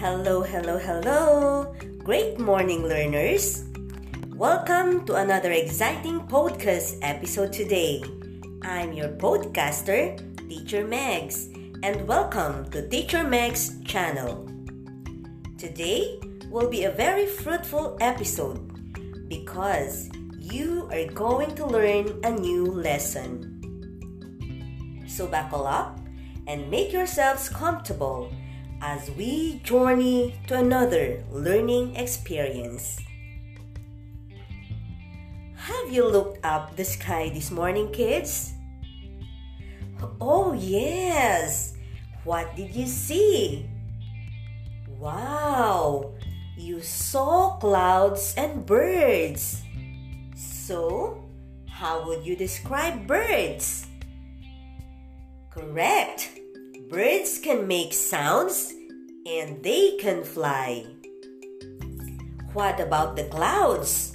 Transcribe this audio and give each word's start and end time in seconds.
Hello, 0.00 0.40
hello, 0.40 0.78
hello! 0.78 1.76
Great 1.98 2.40
morning, 2.40 2.88
learners! 2.88 3.64
Welcome 4.32 5.04
to 5.04 5.16
another 5.16 5.52
exciting 5.52 6.20
podcast 6.20 6.96
episode 7.02 7.52
today. 7.52 8.02
I'm 8.62 8.94
your 8.94 9.10
podcaster, 9.20 10.16
Teacher 10.48 10.88
Megs, 10.88 11.52
and 11.84 12.08
welcome 12.08 12.64
to 12.70 12.88
Teacher 12.88 13.22
Meg's 13.22 13.78
channel. 13.84 14.48
Today 15.58 16.18
will 16.48 16.70
be 16.70 16.84
a 16.84 16.96
very 16.96 17.26
fruitful 17.26 17.98
episode 18.00 18.72
because 19.28 20.08
you 20.38 20.88
are 20.96 21.12
going 21.12 21.54
to 21.56 21.66
learn 21.66 22.24
a 22.24 22.30
new 22.30 22.64
lesson. 22.64 23.52
So 25.06 25.26
buckle 25.26 25.66
up 25.66 26.00
and 26.46 26.70
make 26.70 26.90
yourselves 26.90 27.50
comfortable 27.50 28.32
as 28.80 29.10
we 29.12 29.60
journey 29.60 30.34
to 30.48 30.56
another 30.56 31.22
learning 31.30 31.96
experience. 31.96 32.98
Have 35.54 35.92
you 35.92 36.08
looked 36.08 36.44
up 36.44 36.76
the 36.76 36.84
sky 36.84 37.28
this 37.28 37.50
morning, 37.50 37.92
kids? 37.92 38.54
Oh, 40.20 40.52
yes! 40.52 41.76
What 42.24 42.56
did 42.56 42.74
you 42.74 42.86
see? 42.86 43.68
Wow! 44.98 46.12
You 46.56 46.80
saw 46.80 47.56
clouds 47.58 48.34
and 48.36 48.64
birds. 48.64 49.62
So, 50.34 51.22
how 51.68 52.06
would 52.06 52.24
you 52.24 52.36
describe 52.36 53.06
birds? 53.06 53.86
Correct! 55.50 56.40
Birds 56.88 57.38
can 57.38 57.68
make 57.68 57.92
sounds 57.92 58.74
and 59.26 59.62
they 59.62 59.96
can 59.98 60.24
fly. 60.24 60.86
What 62.52 62.80
about 62.80 63.16
the 63.16 63.24
clouds? 63.24 64.12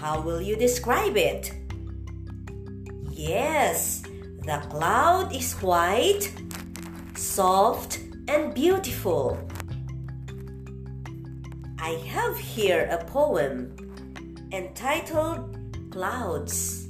How 0.00 0.20
will 0.20 0.42
you 0.42 0.56
describe 0.56 1.16
it? 1.16 1.52
Yes, 3.10 4.02
the 4.44 4.60
cloud 4.68 5.34
is 5.34 5.54
white, 5.54 6.32
soft, 7.14 8.00
and 8.28 8.52
beautiful. 8.54 9.38
I 11.78 11.90
have 12.06 12.36
here 12.38 12.88
a 12.90 13.04
poem 13.04 13.74
entitled 14.52 15.58
Clouds. 15.90 16.88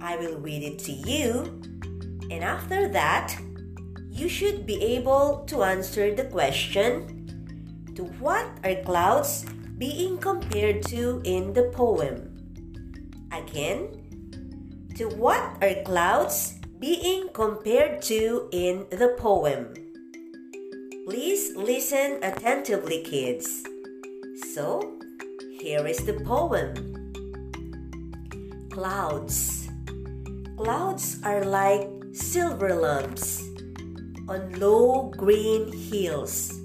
I 0.00 0.16
will 0.16 0.38
read 0.38 0.62
it 0.62 0.78
to 0.80 0.92
you, 0.92 1.60
and 2.30 2.44
after 2.44 2.88
that, 2.88 3.34
you 4.12 4.28
should 4.28 4.66
be 4.66 4.76
able 4.82 5.42
to 5.48 5.64
answer 5.64 6.14
the 6.14 6.24
question 6.24 7.08
to 7.96 8.04
what 8.20 8.44
are 8.62 8.76
clouds 8.84 9.46
being 9.78 10.18
compared 10.18 10.84
to 10.92 11.22
in 11.24 11.52
the 11.54 11.72
poem? 11.72 12.28
Again, 13.32 13.88
to 14.96 15.08
what 15.16 15.40
are 15.64 15.82
clouds 15.84 16.60
being 16.78 17.30
compared 17.32 18.02
to 18.12 18.48
in 18.52 18.84
the 18.90 19.16
poem? 19.16 19.72
Please 21.08 21.56
listen 21.56 22.20
attentively, 22.22 23.02
kids. 23.02 23.64
So, 24.52 25.00
here 25.58 25.86
is 25.86 26.04
the 26.04 26.20
poem 26.20 26.92
Clouds. 28.70 29.68
Clouds 30.56 31.18
are 31.24 31.44
like 31.44 31.88
silver 32.12 32.74
lumps 32.74 33.51
on 34.32 34.48
low 34.56 35.12
green 35.12 35.68
hills, 35.68 36.56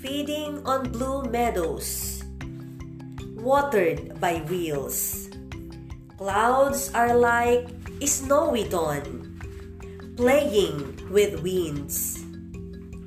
feeding 0.00 0.64
on 0.64 0.88
blue 0.88 1.20
meadows, 1.28 2.24
watered 3.36 4.18
by 4.18 4.40
wheels. 4.48 5.28
Clouds 6.16 6.88
are 6.94 7.12
like 7.12 7.68
snowy 8.00 8.64
dawn, 8.64 9.36
playing 10.16 10.96
with 11.12 11.44
winds. 11.44 12.24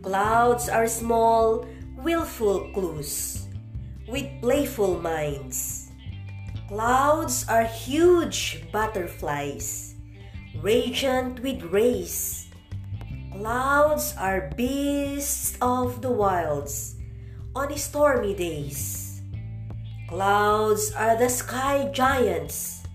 Clouds 0.06 0.70
are 0.70 0.86
small, 0.86 1.66
willful 1.98 2.70
clues 2.70 3.50
with 4.06 4.30
playful 4.46 5.02
minds. 5.02 5.90
Clouds 6.70 7.50
are 7.50 7.66
huge 7.66 8.62
butterflies, 8.72 9.96
radiant 10.62 11.42
with 11.42 11.64
rays 11.74 12.45
Clouds 13.36 14.16
are 14.16 14.50
beasts 14.56 15.60
of 15.60 16.00
the 16.00 16.10
wilds 16.10 16.96
on 17.52 17.68
stormy 17.76 18.32
days. 18.32 19.20
Clouds 20.08 20.96
are 20.96 21.20
the 21.20 21.28
sky 21.28 21.92
giants. 21.92 22.88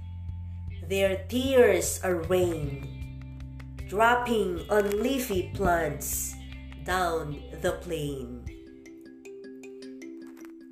Their 0.88 1.28
tears 1.28 2.00
are 2.02 2.24
rain, 2.24 2.88
dropping 3.84 4.64
on 4.72 5.04
leafy 5.04 5.52
plants 5.52 6.32
down 6.88 7.36
the 7.60 7.76
plain. 7.84 8.40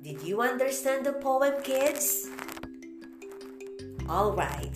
Did 0.01 0.25
you 0.25 0.41
understand 0.41 1.05
the 1.05 1.13
poem, 1.13 1.61
kids? 1.61 2.25
Alright. 4.09 4.73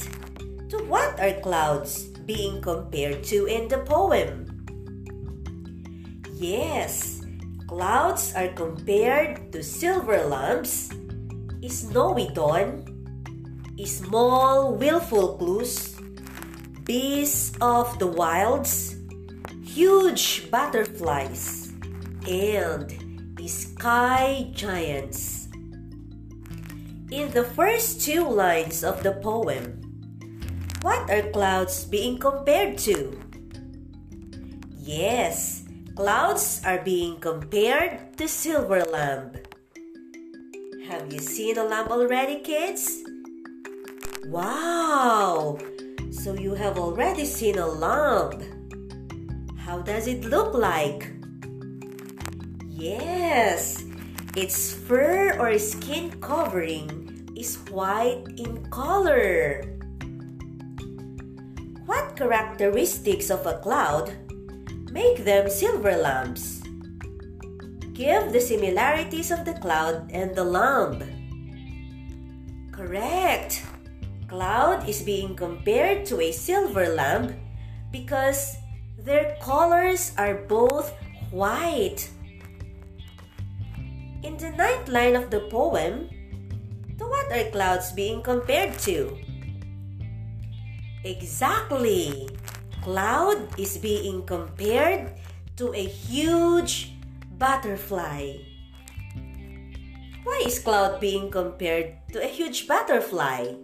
To 0.70 0.86
what 0.86 1.18
are 1.18 1.42
clouds 1.42 2.14
being 2.30 2.62
compared 2.62 3.24
to 3.34 3.50
in 3.50 3.68
the 3.68 3.82
poem? 3.90 4.43
Yes, 6.44 7.24
clouds 7.72 8.36
are 8.36 8.52
compared 8.52 9.54
to 9.56 9.64
silver 9.64 10.28
lamps, 10.28 10.92
snowy 11.72 12.28
dawn, 12.36 12.84
small 13.86 14.76
willful 14.76 15.40
clues, 15.40 15.96
beasts 16.84 17.56
of 17.62 17.98
the 17.98 18.12
wilds, 18.12 19.00
huge 19.64 20.52
butterflies, 20.52 21.72
and 22.28 22.92
sky 23.48 24.52
giants. 24.52 25.48
In 27.08 27.32
the 27.32 27.48
first 27.56 28.04
two 28.04 28.28
lines 28.28 28.84
of 28.84 29.00
the 29.00 29.16
poem, 29.24 29.80
what 30.82 31.08
are 31.08 31.24
clouds 31.32 31.86
being 31.88 32.20
compared 32.20 32.78
to? 32.80 33.16
Yes, 34.76 35.63
Clouds 35.94 36.60
are 36.66 36.82
being 36.82 37.22
compared 37.22 38.18
to 38.18 38.28
silver 38.28 38.82
lamp. 38.82 39.38
Have 40.90 41.14
you 41.14 41.20
seen 41.20 41.62
a 41.62 41.64
lamp 41.64 41.92
already, 41.92 42.42
kids? 42.42 43.06
Wow! 44.26 45.60
So 46.10 46.34
you 46.34 46.56
have 46.58 46.80
already 46.80 47.26
seen 47.30 47.60
a 47.60 47.68
lamp. 47.68 48.42
How 49.62 49.86
does 49.86 50.08
it 50.08 50.26
look 50.26 50.58
like? 50.58 51.14
Yes, 52.66 53.86
its 54.36 54.74
fur 54.74 55.38
or 55.38 55.60
skin 55.60 56.10
covering 56.22 57.30
is 57.38 57.62
white 57.70 58.26
in 58.42 58.66
color. 58.74 59.62
What 61.86 62.18
characteristics 62.18 63.30
of 63.30 63.46
a 63.46 63.62
cloud 63.62 64.23
Make 64.94 65.26
them 65.26 65.50
silver 65.50 65.98
lamps. 65.98 66.62
Give 67.98 68.30
the 68.30 68.38
similarities 68.38 69.34
of 69.34 69.42
the 69.42 69.58
cloud 69.58 70.14
and 70.14 70.38
the 70.38 70.46
lamp. 70.46 71.02
Correct. 72.70 73.66
Cloud 74.30 74.86
is 74.86 75.02
being 75.02 75.34
compared 75.34 76.06
to 76.14 76.22
a 76.22 76.30
silver 76.30 76.94
lamp 76.94 77.34
because 77.90 78.54
their 79.02 79.34
colors 79.42 80.14
are 80.14 80.46
both 80.46 80.94
white. 81.34 82.06
In 84.22 84.38
the 84.38 84.54
ninth 84.54 84.94
line 84.94 85.18
of 85.18 85.34
the 85.34 85.50
poem, 85.50 86.06
to 87.02 87.06
what 87.10 87.34
are 87.34 87.50
clouds 87.50 87.90
being 87.98 88.22
compared 88.22 88.78
to? 88.86 89.18
Exactly 91.02 92.30
cloud 92.84 93.48
is 93.58 93.80
being 93.80 94.28
compared 94.28 95.16
to 95.56 95.72
a 95.72 95.88
huge 95.88 96.92
butterfly. 97.40 98.36
Why 100.24 100.44
is 100.46 100.60
cloud 100.60 101.00
being 101.00 101.32
compared 101.32 101.96
to 102.12 102.20
a 102.20 102.28
huge 102.28 102.68
butterfly? 102.68 103.56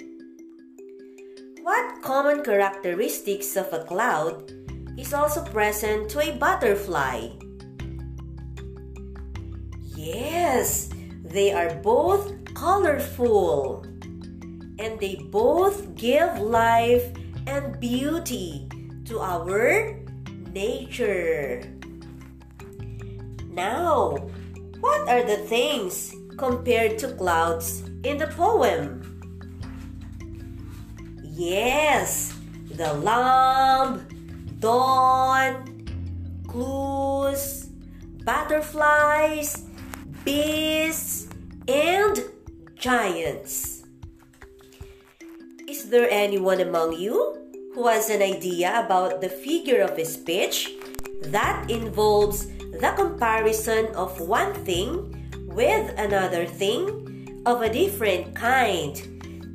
What 1.62 2.02
common 2.02 2.48
characteristics 2.48 3.60
of 3.60 3.68
a 3.74 3.84
cloud 3.84 4.56
is 4.98 5.14
also 5.14 5.44
present 5.44 6.10
to 6.16 6.24
a 6.24 6.40
butterfly? 6.40 7.36
Yes, 10.00 10.90
they 11.28 11.52
are 11.52 11.76
both 11.84 12.32
colorful 12.56 13.84
and 14.80 14.96
they 15.04 15.20
both 15.28 15.94
give 16.00 16.40
life 16.40 17.04
and 17.48 17.80
beauty 17.84 18.70
to 19.10 19.18
our 19.18 19.98
nature. 20.54 21.66
Now, 23.50 24.22
What 24.80 25.10
are 25.12 25.28
the 25.28 25.36
things 25.44 26.16
compared 26.40 26.96
to 27.04 27.12
clouds 27.20 27.84
in 28.08 28.16
the 28.16 28.32
poem? 28.32 29.04
Yes, 31.20 32.32
the 32.72 32.94
lamb, 33.04 34.08
dawn, 34.64 35.68
clues, 36.48 37.68
butterflies, 38.24 39.68
beasts, 40.24 41.28
and 41.68 42.24
giants. 42.80 43.84
Is 45.68 45.92
there 45.92 46.08
anyone 46.08 46.64
among 46.64 46.96
you 46.96 47.39
who 47.80 47.88
has 47.88 48.10
an 48.10 48.22
idea 48.22 48.84
about 48.84 49.22
the 49.22 49.30
figure 49.30 49.80
of 49.80 49.96
speech 50.06 50.76
that 51.32 51.64
involves 51.72 52.48
the 52.76 52.92
comparison 52.98 53.88
of 53.96 54.20
one 54.20 54.54
thing 54.68 55.16
with 55.48 55.88
another 55.98 56.46
thing 56.46 57.42
of 57.46 57.62
a 57.62 57.72
different 57.72 58.36
kind 58.36 59.00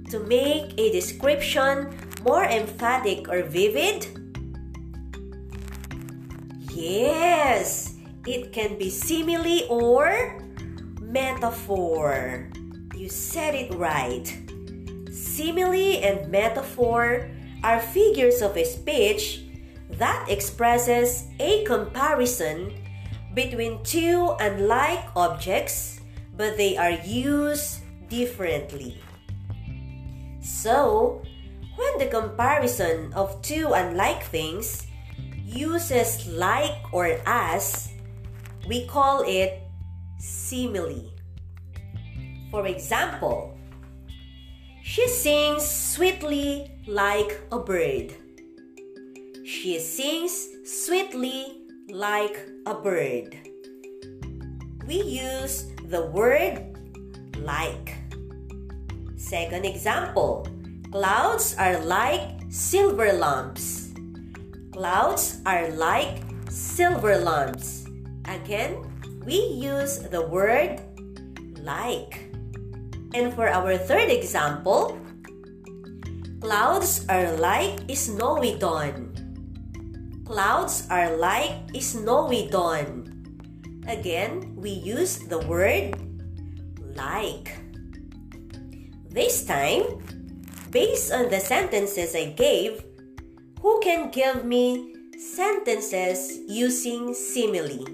to 0.08 0.20
make 0.20 0.72
a 0.80 0.90
description 0.90 1.92
more 2.24 2.44
emphatic 2.44 3.28
or 3.28 3.42
vivid? 3.42 4.08
Yes, 6.72 7.92
it 8.26 8.54
can 8.54 8.78
be 8.78 8.88
simile 8.88 9.68
or 9.68 10.40
metaphor. 10.96 12.48
You 12.96 13.10
said 13.10 13.54
it 13.54 13.74
right. 13.74 14.24
Simile 15.12 16.00
and 16.00 16.32
metaphor 16.32 17.28
are 17.64 17.80
figures 17.80 18.44
of 18.44 18.52
speech 18.60 19.40
that 19.96 20.28
expresses 20.28 21.24
a 21.40 21.64
comparison 21.64 22.76
between 23.32 23.82
two 23.82 24.36
unlike 24.38 25.00
objects, 25.16 26.00
but 26.36 26.56
they 26.60 26.76
are 26.76 27.00
used 27.08 27.80
differently. 28.08 29.00
So, 30.44 31.24
when 31.76 31.98
the 31.98 32.06
comparison 32.06 33.12
of 33.14 33.40
two 33.40 33.72
unlike 33.72 34.22
things 34.28 34.86
uses 35.42 36.26
like 36.28 36.76
or 36.92 37.16
as, 37.24 37.88
we 38.68 38.86
call 38.86 39.24
it 39.26 39.64
simile. 40.20 41.10
For 42.50 42.66
example, 42.66 43.56
she 44.82 45.08
sings 45.08 45.66
sweetly 45.66 46.73
like 46.86 47.40
a 47.50 47.58
bird. 47.58 48.12
She 49.44 49.78
sings 49.78 50.48
sweetly 50.64 51.64
like 51.88 52.36
a 52.66 52.74
bird. 52.74 53.36
We 54.86 55.00
use 55.00 55.72
the 55.88 56.04
word 56.12 56.76
like. 57.40 57.96
Second 59.16 59.64
example 59.64 60.46
clouds 60.92 61.56
are 61.58 61.80
like 61.80 62.44
silver 62.50 63.12
lamps. 63.12 63.94
Clouds 64.72 65.40
are 65.46 65.70
like 65.70 66.20
silver 66.50 67.16
lamps. 67.16 67.88
Again, 68.28 68.84
we 69.24 69.40
use 69.56 70.00
the 70.00 70.20
word 70.20 70.80
like. 71.64 72.28
And 73.14 73.32
for 73.32 73.48
our 73.48 73.78
third 73.78 74.10
example, 74.10 74.98
clouds 76.44 77.06
are 77.08 77.40
like 77.40 77.80
snowy 77.96 78.52
dawn. 78.60 79.08
Clouds 80.28 80.84
are 80.90 81.16
like 81.16 81.72
snowy 81.80 82.52
dawn. 82.52 83.08
Again, 83.88 84.52
we 84.54 84.68
use 84.68 85.24
the 85.24 85.40
word 85.48 85.96
like. 86.92 87.56
This 89.08 89.46
time, 89.48 90.04
based 90.68 91.16
on 91.16 91.30
the 91.30 91.40
sentences 91.40 92.14
I 92.14 92.36
gave, 92.36 92.84
who 93.64 93.80
can 93.80 94.10
give 94.10 94.44
me 94.44 94.92
sentences 95.16 96.44
using 96.44 97.14
simile? 97.14 97.88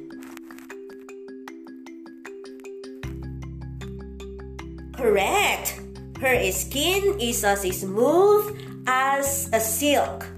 Correct. 4.91 5.80
Her 6.21 6.37
skin 6.53 7.17
is 7.19 7.43
as 7.45 7.65
smooth 7.65 8.53
as 8.87 9.49
a 9.53 9.61
silk. 9.61 10.29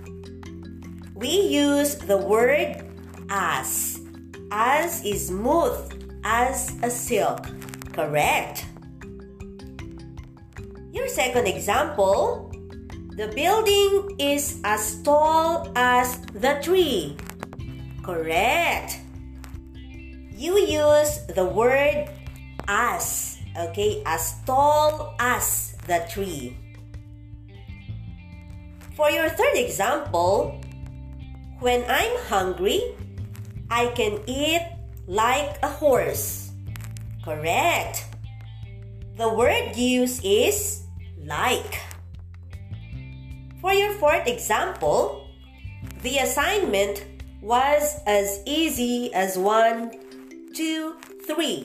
We 1.14 1.50
use 1.50 1.96
the 1.96 2.16
word 2.16 2.86
as. 3.28 3.98
As 4.52 5.04
is 5.04 5.26
smooth 5.26 5.74
as 6.22 6.70
a 6.82 6.90
silk. 6.90 7.50
Correct. 7.90 8.64
Your 10.94 11.08
second 11.08 11.50
example 11.50 12.52
the 13.18 13.28
building 13.34 14.16
is 14.22 14.62
as 14.64 15.02
tall 15.02 15.66
as 15.74 16.16
the 16.32 16.62
tree. 16.62 17.18
Correct. 18.06 19.02
You 20.30 20.56
use 20.62 21.26
the 21.34 21.44
word 21.44 22.08
as 22.68 23.36
okay, 23.56 24.02
as 24.06 24.40
tall 24.46 25.14
as 25.20 25.71
the 25.86 26.04
tree. 26.08 26.56
For 28.94 29.10
your 29.10 29.28
third 29.28 29.56
example, 29.56 30.60
when 31.60 31.84
I'm 31.88 32.16
hungry, 32.28 32.82
I 33.70 33.88
can 33.96 34.20
eat 34.26 34.62
like 35.06 35.58
a 35.62 35.68
horse. 35.68 36.52
Correct. 37.24 38.04
The 39.16 39.28
word 39.28 39.76
used 39.76 40.24
is 40.24 40.84
like. 41.24 41.80
For 43.60 43.72
your 43.72 43.94
fourth 43.94 44.26
example, 44.26 45.26
the 46.02 46.18
assignment 46.18 47.04
was 47.40 48.00
as 48.06 48.40
easy 48.46 49.14
as 49.14 49.38
one, 49.38 49.92
two, 50.54 50.96
three 51.26 51.64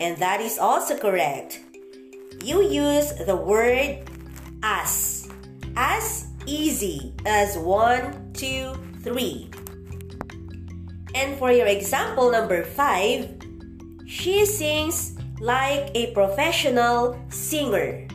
and 0.00 0.16
that 0.18 0.40
is 0.40 0.58
also 0.58 0.96
correct. 0.96 1.60
You 2.42 2.62
use 2.62 3.12
the 3.26 3.36
word 3.36 3.98
as, 4.62 5.28
as 5.76 6.28
easy 6.46 7.12
as 7.26 7.56
one, 7.56 8.32
two, 8.32 8.74
three. 9.02 9.50
And 11.14 11.38
for 11.38 11.52
your 11.52 11.66
example 11.66 12.30
number 12.30 12.64
five, 12.64 13.30
she 14.06 14.44
sings 14.46 15.16
like 15.40 15.90
a 15.94 16.12
professional 16.12 17.18
singer. 17.28 18.08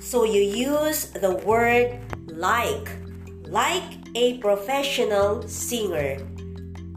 So 0.00 0.24
you 0.24 0.42
use 0.42 1.06
the 1.10 1.36
word 1.46 1.98
like, 2.26 2.88
like 3.46 3.84
a 4.14 4.38
professional 4.38 5.46
singer. 5.48 6.18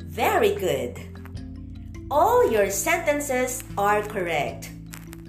Very 0.03 0.55
good. 0.55 0.99
All 2.09 2.51
your 2.51 2.69
sentences 2.69 3.63
are 3.77 4.01
correct. 4.01 4.69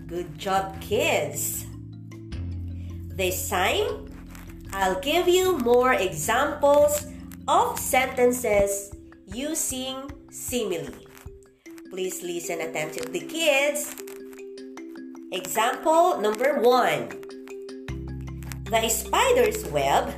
Good 0.06 0.38
job, 0.38 0.78
kids. 0.80 1.66
This 3.10 3.50
time, 3.50 4.06
I'll 4.72 5.00
give 5.02 5.26
you 5.26 5.58
more 5.58 5.94
examples 5.94 7.10
of 7.48 7.74
sentences 7.74 8.94
using 9.26 10.06
simile. 10.30 10.94
Please 11.90 12.22
listen 12.22 12.60
attentively, 12.62 13.26
kids. 13.26 13.98
Example 15.32 16.22
number 16.22 16.62
one 16.62 17.10
The 18.70 18.86
spider's 18.86 19.66
web 19.74 20.14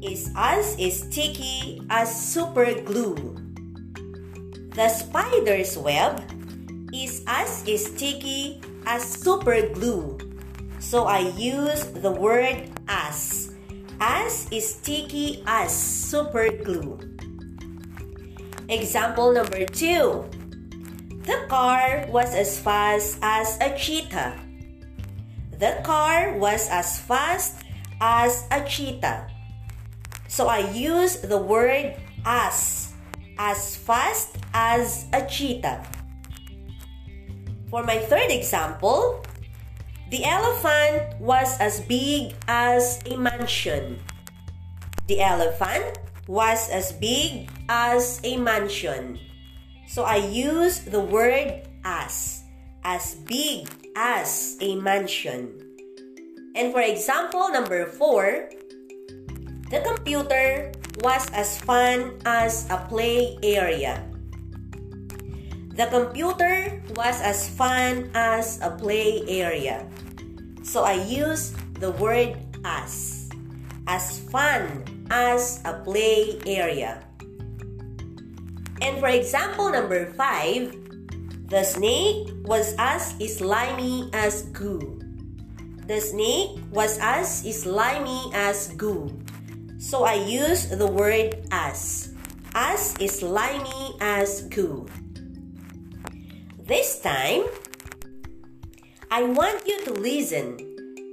is 0.00 0.32
as 0.34 0.80
sticky 0.80 1.84
as 1.90 2.08
super 2.08 2.80
glue. 2.80 3.36
The 4.72 4.88
spider's 4.88 5.76
web 5.76 6.24
is 6.96 7.20
as 7.28 7.60
sticky 7.60 8.71
as 8.86 9.02
super 9.02 9.68
glue. 9.74 10.18
So 10.78 11.04
I 11.04 11.30
use 11.38 11.86
the 11.94 12.10
word 12.10 12.70
as. 12.88 13.54
As 14.00 14.50
is 14.50 14.74
sticky 14.76 15.44
as 15.46 15.70
super 15.70 16.50
glue. 16.50 16.98
Example 18.68 19.32
number 19.32 19.64
two. 19.66 20.26
The 21.22 21.46
car 21.46 22.06
was 22.10 22.34
as 22.34 22.58
fast 22.58 23.18
as 23.22 23.58
a 23.60 23.76
cheetah. 23.78 24.34
The 25.58 25.78
car 25.84 26.34
was 26.34 26.66
as 26.68 26.98
fast 26.98 27.62
as 28.00 28.48
a 28.50 28.66
cheetah. 28.66 29.30
So 30.26 30.48
I 30.48 30.66
use 30.74 31.22
the 31.22 31.38
word 31.38 31.94
as 32.26 32.90
as 33.38 33.76
fast 33.76 34.36
as 34.54 35.06
a 35.12 35.24
cheetah. 35.26 36.01
For 37.72 37.80
my 37.80 37.96
third 38.04 38.28
example, 38.28 39.24
the 40.12 40.28
elephant 40.28 41.16
was 41.16 41.56
as 41.56 41.80
big 41.80 42.36
as 42.44 43.00
a 43.08 43.16
mansion. 43.16 43.96
The 45.08 45.24
elephant 45.24 45.96
was 46.28 46.68
as 46.68 46.92
big 46.92 47.48
as 47.72 48.20
a 48.28 48.36
mansion. 48.36 49.16
So 49.88 50.04
I 50.04 50.20
use 50.20 50.84
the 50.84 51.00
word 51.00 51.64
as, 51.80 52.44
as 52.84 53.16
big 53.24 53.72
as 53.96 54.60
a 54.60 54.76
mansion. 54.76 55.56
And 56.52 56.76
for 56.76 56.84
example, 56.84 57.48
number 57.48 57.88
four, 57.88 58.52
the 59.72 59.80
computer 59.80 60.76
was 61.00 61.24
as 61.32 61.56
fun 61.56 62.20
as 62.28 62.68
a 62.68 62.84
play 62.92 63.40
area. 63.40 64.11
The 65.72 65.88
computer 65.88 66.82
was 67.00 67.16
as 67.24 67.48
fun 67.48 68.12
as 68.12 68.60
a 68.60 68.76
play 68.76 69.24
area. 69.24 69.88
So 70.62 70.84
I 70.84 71.00
use 71.08 71.56
the 71.80 71.92
word 71.96 72.36
as. 72.60 73.32
As 73.88 74.20
fun 74.28 74.84
as 75.08 75.64
a 75.64 75.80
play 75.80 76.36
area. 76.44 77.00
And 78.84 79.00
for 79.00 79.08
example 79.08 79.72
number 79.72 80.12
5, 80.12 81.48
the 81.48 81.64
snake 81.64 82.28
was 82.44 82.76
as 82.76 83.16
slimy 83.32 84.10
as 84.12 84.52
goo. 84.52 85.00
The 85.88 86.00
snake 86.00 86.60
was 86.70 87.00
as 87.00 87.48
slimy 87.48 88.28
as 88.34 88.76
goo. 88.76 89.08
So 89.80 90.04
I 90.04 90.20
use 90.20 90.68
the 90.68 90.86
word 90.86 91.48
as. 91.50 92.12
As 92.54 92.92
slimy 93.08 93.96
as 94.00 94.42
goo. 94.52 94.84
This 96.72 97.04
time, 97.04 97.44
I 99.10 99.24
want 99.24 99.68
you 99.68 99.84
to 99.84 99.92
listen 99.92 100.56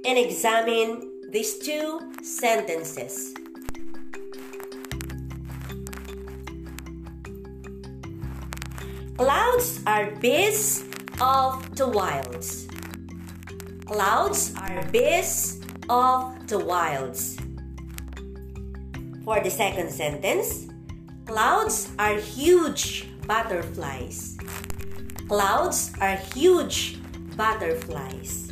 and 0.08 0.16
examine 0.16 1.28
these 1.28 1.58
two 1.58 2.00
sentences. 2.24 3.36
Clouds 9.20 9.84
are 9.84 10.16
beasts 10.16 10.80
of 11.20 11.76
the 11.76 11.92
wilds. 11.92 12.64
Clouds 13.84 14.56
are 14.56 14.80
beasts 14.88 15.60
of 15.90 16.48
the 16.48 16.58
wilds. 16.58 17.36
For 19.28 19.44
the 19.44 19.50
second 19.52 19.92
sentence, 19.92 20.72
clouds 21.26 21.92
are 21.98 22.16
huge 22.16 23.12
butterflies. 23.28 24.39
Clouds 25.30 25.94
are 26.02 26.18
huge 26.34 26.98
butterflies. 27.38 28.50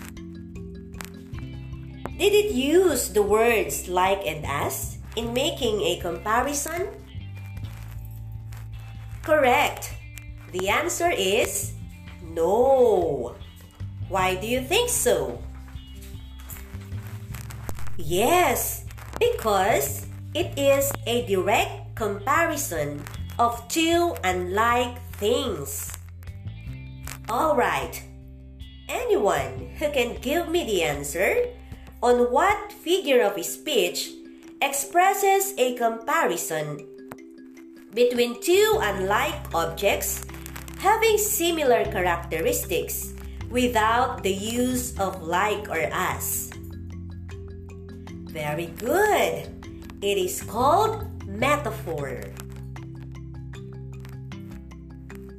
Did 2.15 2.31
it 2.31 2.55
use 2.55 3.11
the 3.11 3.21
words 3.21 3.89
like 3.89 4.23
and 4.23 4.47
as 4.47 4.99
in 5.17 5.35
making 5.35 5.83
a 5.83 5.99
comparison? 5.99 6.87
Correct. 9.27 9.91
The 10.55 10.69
answer 10.71 11.11
is 11.11 11.75
no. 12.23 13.35
Why 14.07 14.39
do 14.39 14.47
you 14.47 14.63
think 14.63 14.89
so? 14.89 15.43
Yes, 17.99 18.87
because 19.19 20.07
it 20.31 20.55
is 20.55 20.93
a 21.11 21.27
direct 21.27 21.99
comparison 21.99 23.03
of 23.35 23.67
two 23.67 24.15
unlike 24.23 25.03
things. 25.19 25.98
Alright, 27.29 28.03
anyone 28.89 29.69
who 29.77 29.93
can 29.93 30.17
give 30.25 30.49
me 30.49 30.65
the 30.65 30.83
answer 30.83 31.53
on 32.03 32.33
what 32.33 32.73
figure 32.73 33.21
of 33.21 33.37
speech 33.45 34.17
expresses 34.63 35.53
a 35.59 35.77
comparison 35.77 36.81
between 37.93 38.41
two 38.41 38.79
unlike 38.81 39.37
objects 39.53 40.25
having 40.81 41.19
similar 41.19 41.85
characteristics 41.93 43.13
without 43.51 44.23
the 44.23 44.33
use 44.33 44.97
of 44.99 45.21
like 45.21 45.69
or 45.69 45.85
as. 45.93 46.49
Very 48.33 48.73
good. 48.81 49.53
It 50.01 50.17
is 50.17 50.41
called 50.41 51.05
metaphor. 51.29 52.25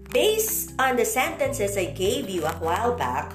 Based 0.09 0.73
on 0.79 0.97
the 0.97 1.05
sentences 1.05 1.77
I 1.77 1.93
gave 1.93 2.29
you 2.29 2.45
a 2.45 2.57
while 2.57 2.97
back, 2.97 3.31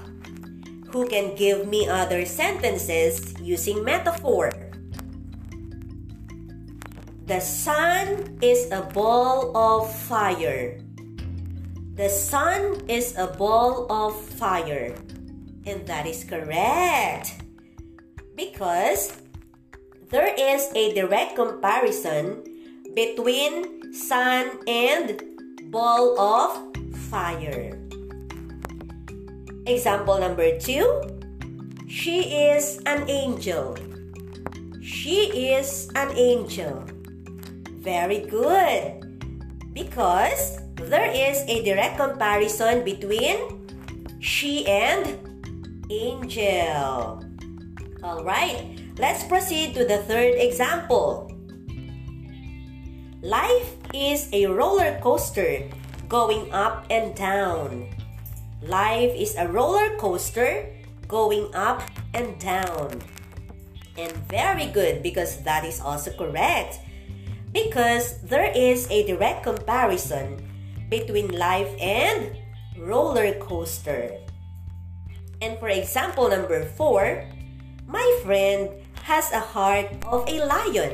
who 0.91 1.07
can 1.07 1.35
give 1.37 1.69
me 1.69 1.87
other 1.89 2.27
sentences 2.27 3.35
using 3.39 3.85
metaphor? 3.85 4.51
The 7.27 7.39
sun 7.39 8.39
is 8.43 8.71
a 8.71 8.83
ball 8.83 9.57
of 9.57 9.87
fire. 9.87 10.79
The 11.95 12.09
sun 12.11 12.83
is 12.91 13.15
a 13.17 13.29
ball 13.29 13.87
of 13.87 14.19
fire. 14.35 14.95
And 15.67 15.87
that 15.87 16.07
is 16.07 16.25
correct. 16.25 17.39
Because 18.35 19.15
there 20.11 20.35
is 20.35 20.71
a 20.75 20.93
direct 20.93 21.37
comparison 21.37 22.43
between 22.95 23.95
sun 23.95 24.59
and 24.67 25.34
ball 25.75 26.15
of 26.15 26.71
fire. 27.11 27.75
Example 29.67 30.23
number 30.23 30.55
two 30.63 30.87
She 31.91 32.47
is 32.55 32.79
an 32.87 33.11
angel. 33.11 33.75
She 34.79 35.51
is 35.51 35.91
an 35.99 36.15
angel. 36.15 36.87
Very 37.83 38.23
good. 38.31 39.03
Because 39.75 40.63
there 40.79 41.11
is 41.11 41.43
a 41.51 41.67
direct 41.67 41.99
comparison 41.99 42.87
between 42.87 43.67
she 44.23 44.63
and 44.71 45.19
angel. 45.91 47.19
Alright, 47.99 48.79
let's 49.03 49.27
proceed 49.27 49.75
to 49.75 49.83
the 49.83 49.99
third 50.07 50.39
example. 50.39 51.34
Life 53.25 53.81
is 53.97 54.29
a 54.37 54.45
roller 54.53 55.01
coaster 55.01 55.65
going 56.13 56.53
up 56.53 56.85
and 56.93 57.17
down. 57.17 57.89
Life 58.61 59.17
is 59.17 59.33
a 59.41 59.49
roller 59.49 59.97
coaster 59.97 60.69
going 61.09 61.49
up 61.57 61.81
and 62.13 62.37
down. 62.37 63.01
And 63.97 64.13
very 64.29 64.69
good 64.69 65.01
because 65.03 65.41
that 65.41 65.65
is 65.65 65.81
also 65.81 66.13
correct. 66.13 66.85
Because 67.57 68.21
there 68.21 68.53
is 68.53 68.85
a 68.93 69.09
direct 69.09 69.41
comparison 69.41 70.45
between 70.93 71.33
life 71.33 71.73
and 71.81 72.37
roller 72.77 73.33
coaster. 73.41 74.21
And 75.41 75.57
for 75.57 75.73
example 75.73 76.29
number 76.29 76.61
four, 76.77 77.25
my 77.89 78.05
friend 78.21 78.69
has 79.01 79.33
a 79.33 79.41
heart 79.41 79.89
of 80.13 80.29
a 80.29 80.45
lion. 80.45 80.93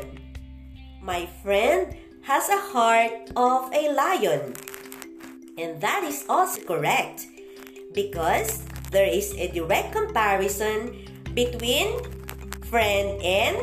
My 1.02 1.26
friend 1.42 1.96
has 2.22 2.48
a 2.48 2.60
heart 2.72 3.30
of 3.36 3.72
a 3.72 3.92
lion. 3.92 4.54
And 5.58 5.80
that 5.80 6.04
is 6.04 6.24
also 6.28 6.62
correct 6.62 7.26
because 7.94 8.64
there 8.90 9.08
is 9.08 9.34
a 9.34 9.48
direct 9.52 9.92
comparison 9.92 10.96
between 11.34 12.00
friend 12.68 13.20
and 13.22 13.56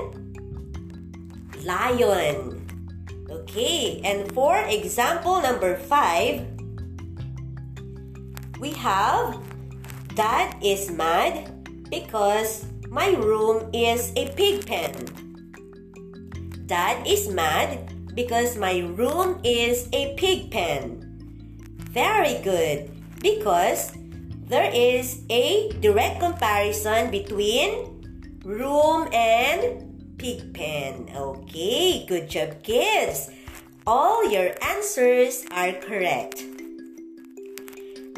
lion. 1.63 2.63
Okay, 3.29 4.01
and 4.03 4.31
for 4.31 4.57
example 4.67 5.41
number 5.41 5.75
five, 5.75 6.45
we 8.59 8.71
have 8.71 9.37
Dad 10.15 10.55
is 10.63 10.89
mad 10.89 11.53
because 11.91 12.65
my 12.89 13.13
room 13.13 13.69
is 13.71 14.11
a 14.15 14.33
pig 14.33 14.65
pen. 14.65 15.05
Dad 16.65 17.05
is 17.05 17.29
mad 17.29 17.93
because 18.17 18.57
my 18.57 18.79
room 18.97 19.37
is 19.45 19.87
a 19.93 20.17
pig 20.17 20.49
pen. 20.49 21.05
Very 21.93 22.41
good, 22.41 22.89
because 23.21 23.93
there 24.49 24.73
is 24.73 25.21
a 25.29 25.69
direct 25.85 26.19
comparison 26.19 27.11
between 27.11 28.41
room 28.43 29.07
and 29.13 30.17
pig 30.17 30.51
pen. 30.51 31.13
Okay, 31.13 32.07
good 32.09 32.27
job, 32.27 32.57
kids. 32.63 33.29
All 33.85 34.25
your 34.25 34.49
answers 34.65 35.45
are 35.53 35.73
correct. 35.77 36.41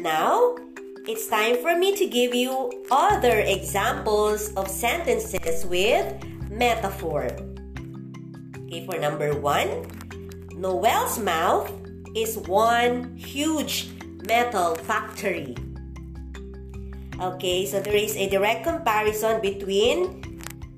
Now, 0.00 0.56
it's 1.04 1.28
time 1.28 1.60
for 1.60 1.76
me 1.76 1.94
to 1.96 2.06
give 2.06 2.34
you 2.34 2.72
other 2.90 3.44
examples 3.44 4.48
of 4.56 4.66
sentences 4.66 5.66
with 5.66 6.08
metaphor. 6.48 7.28
Okay, 8.70 8.86
for 8.86 8.94
number 9.02 9.34
one, 9.34 9.82
Noel's 10.54 11.18
mouth 11.18 11.66
is 12.14 12.38
one 12.38 13.18
huge 13.18 13.90
metal 14.30 14.78
factory. 14.86 15.58
Okay, 17.18 17.66
so 17.66 17.82
there 17.82 17.98
is 17.98 18.14
a 18.14 18.30
direct 18.30 18.62
comparison 18.62 19.42
between 19.42 20.22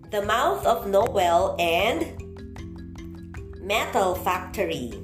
the 0.08 0.24
Mouth 0.24 0.64
of 0.64 0.88
Noel 0.88 1.54
and 1.60 2.16
Metal 3.60 4.16
Factory. 4.24 4.96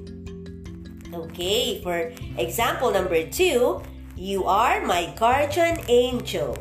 Okay, 1.13 1.85
for 1.85 2.09
example 2.41 2.89
number 2.89 3.21
two, 3.29 3.85
You 4.17 4.49
are 4.49 4.81
my 4.81 5.13
guardian 5.13 5.77
angel. 5.93 6.57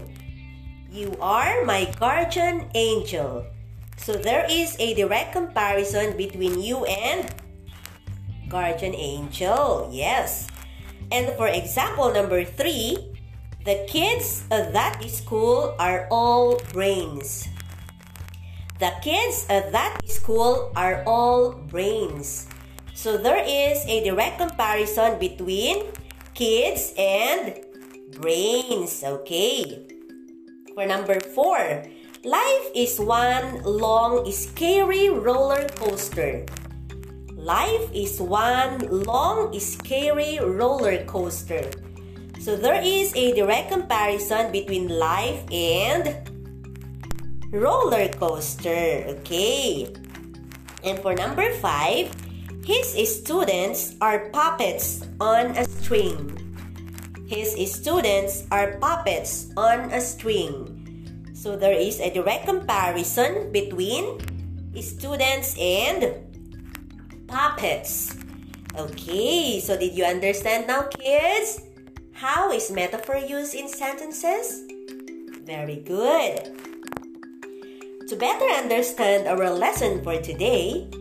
You 0.92 1.16
are 1.24 1.64
my 1.64 1.88
guardian 1.96 2.68
angel. 2.76 3.48
So 3.98 4.14
there 4.14 4.46
is 4.50 4.76
a 4.80 4.94
direct 4.94 5.34
comparison 5.34 6.16
between 6.16 6.62
you 6.62 6.86
and 6.86 7.28
guardian 8.48 8.96
angel. 8.96 9.90
Yes. 9.92 10.48
And 11.12 11.30
for 11.36 11.48
example 11.48 12.12
number 12.14 12.44
three, 12.46 12.98
the 13.66 13.84
kids 13.88 14.48
at 14.50 14.72
that 14.72 15.04
school 15.10 15.76
are 15.80 16.08
all 16.10 16.56
brains. 16.72 17.48
The 18.80 18.94
kids 19.02 19.46
at 19.50 19.72
that 19.74 20.00
school 20.08 20.72
are 20.76 21.04
all 21.06 21.52
brains. 21.68 22.48
So 22.94 23.18
there 23.18 23.44
is 23.44 23.84
a 23.86 24.04
direct 24.04 24.38
comparison 24.38 25.20
between 25.20 25.92
kids 26.34 26.94
and 26.98 27.60
brains. 28.22 29.04
Okay. 29.04 29.84
For 30.74 30.86
number 30.86 31.20
four, 31.20 31.84
life 32.24 32.66
is 32.74 33.00
one 33.00 33.62
long, 33.64 34.30
scary 34.32 35.10
roller 35.10 35.68
coaster. 35.76 36.46
Life 37.34 37.90
is 37.94 38.20
one 38.20 39.04
long, 39.06 39.54
scary 39.60 40.40
roller 40.42 41.04
coaster. 41.06 41.70
So 42.40 42.56
there 42.56 42.82
is 42.82 43.14
a 43.16 43.34
direct 43.34 43.72
comparison 43.72 44.52
between 44.52 44.90
life 44.90 45.44
and 45.52 46.16
roller 47.52 48.10
coaster. 48.10 49.06
Okay. 49.22 49.94
And 50.84 51.00
for 51.00 51.14
number 51.14 51.52
five, 51.60 52.14
his 52.66 52.94
students 53.08 53.96
are 54.02 54.30
puppets 54.30 55.06
on 55.20 55.56
a 55.58 55.66
string. 55.66 56.36
His 57.28 57.56
students 57.72 58.48
are 58.52 58.78
puppets 58.80 59.52
on 59.58 59.92
a 59.92 60.02
string. 60.02 60.77
So 61.48 61.56
there 61.56 61.80
is 61.80 62.04
a 62.04 62.12
direct 62.12 62.44
comparison 62.44 63.56
between 63.56 64.20
students 64.84 65.56
and 65.56 66.20
puppets. 67.24 68.12
Okay, 68.76 69.64
so 69.64 69.80
did 69.80 69.96
you 69.96 70.04
understand 70.04 70.68
now, 70.68 70.92
kids? 70.92 71.64
How 72.12 72.52
is 72.52 72.68
metaphor 72.68 73.16
used 73.16 73.56
in 73.56 73.72
sentences? 73.72 74.68
Very 75.48 75.80
good. 75.88 76.52
To 78.12 78.16
better 78.20 78.52
understand 78.60 79.32
our 79.32 79.48
lesson 79.48 80.04
for 80.04 80.20
today, 80.20 80.92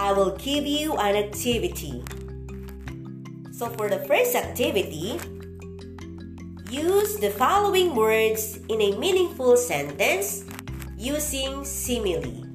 I 0.00 0.16
will 0.16 0.40
give 0.40 0.64
you 0.64 0.96
an 0.96 1.20
activity. 1.20 2.00
So, 3.52 3.68
for 3.76 3.92
the 3.92 4.00
first 4.08 4.32
activity, 4.40 5.20
use 6.72 7.18
the 7.18 7.28
following 7.28 7.94
words 7.94 8.56
in 8.70 8.80
a 8.80 8.96
meaningful 8.96 9.58
sentence 9.58 10.42
using 10.96 11.66
simile. 11.66 12.48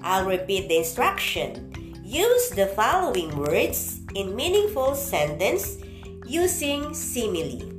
I'll 0.00 0.24
repeat 0.24 0.68
the 0.68 0.78
instruction. 0.78 1.68
Use 2.02 2.48
the 2.56 2.68
following 2.68 3.36
words 3.36 4.00
in 4.14 4.34
meaningful 4.34 4.94
sentence 4.94 5.76
using 6.24 6.94
simile. 6.94 7.76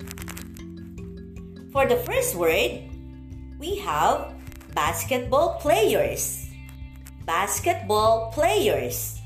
For 1.74 1.90
the 1.90 1.98
first 2.06 2.36
word, 2.36 2.86
we 3.58 3.78
have 3.82 4.38
basketball 4.76 5.58
players. 5.58 6.46
Basketball 7.26 8.32
players. 8.32 9.18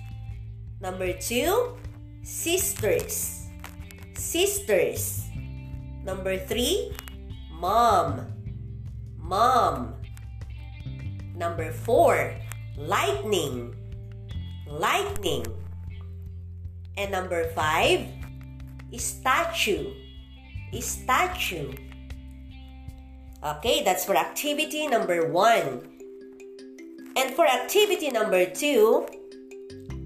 Number 0.80 1.12
two, 1.12 1.76
sisters. 2.24 3.44
Sisters. 4.16 5.26
Number 6.07 6.39
three, 6.39 6.96
mom. 7.51 8.31
Mom. 9.20 10.00
Number 11.35 11.70
four, 11.75 12.33
lightning 12.79 13.75
lightning. 14.70 15.46
And 16.98 17.11
number 17.11 17.50
five, 17.51 18.05
statue. 18.98 19.93
Statue. 20.79 21.74
Okay, 23.43 23.83
that's 23.83 24.05
for 24.05 24.15
activity 24.15 24.87
number 24.87 25.31
one. 25.31 25.81
And 27.15 27.33
for 27.33 27.46
activity 27.46 28.09
number 28.09 28.46
two, 28.46 29.07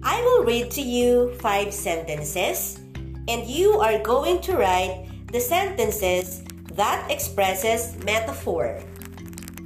I 0.03 0.21
will 0.21 0.43
read 0.43 0.71
to 0.71 0.81
you 0.81 1.33
five 1.39 1.73
sentences 1.73 2.79
and 3.27 3.45
you 3.45 3.79
are 3.79 3.99
going 3.99 4.41
to 4.41 4.57
write 4.57 5.10
the 5.31 5.39
sentences 5.39 6.43
that 6.75 7.07
expresses 7.09 7.95
metaphor. 8.03 8.77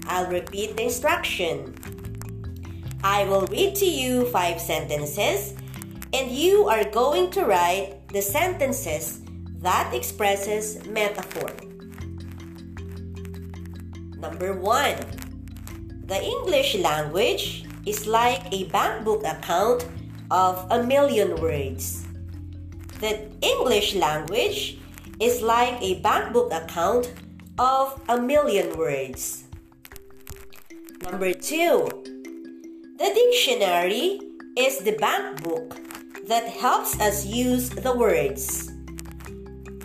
I'll 0.05 0.29
repeat 0.29 0.77
the 0.77 0.83
instruction. 0.83 1.73
I 3.03 3.25
will 3.25 3.47
read 3.47 3.73
to 3.81 3.85
you 3.85 4.29
five 4.29 4.61
sentences 4.61 5.57
and 6.13 6.29
you 6.29 6.69
are 6.69 6.85
going 6.85 7.31
to 7.31 7.45
write 7.45 8.07
the 8.09 8.21
sentences 8.21 9.21
that 9.65 9.89
expresses 9.93 10.85
metaphor. 10.85 11.49
Number 14.21 14.53
1. 14.53 16.05
The 16.05 16.21
English 16.21 16.75
language 16.77 17.65
is 17.85 18.05
like 18.05 18.53
a 18.53 18.69
bank 18.69 19.03
book 19.03 19.25
account 19.25 19.85
of 20.29 20.65
a 20.69 20.83
million 20.83 21.41
words. 21.41 22.05
The 23.01 23.25
English 23.41 23.95
language 23.95 24.77
is 25.19 25.41
like 25.41 25.81
a 25.81 25.99
bank 26.01 26.33
book 26.33 26.51
account 26.51 27.13
of 27.57 28.01
a 28.09 28.19
million 28.19 28.77
words. 28.77 29.45
Number 31.03 31.33
2. 31.33 31.87
The 32.97 33.11
dictionary 33.13 34.19
is 34.57 34.79
the 34.79 34.93
bank 34.93 35.43
book 35.43 35.77
that 36.27 36.47
helps 36.47 36.99
us 36.99 37.25
use 37.25 37.69
the 37.69 37.93
words. 37.93 38.71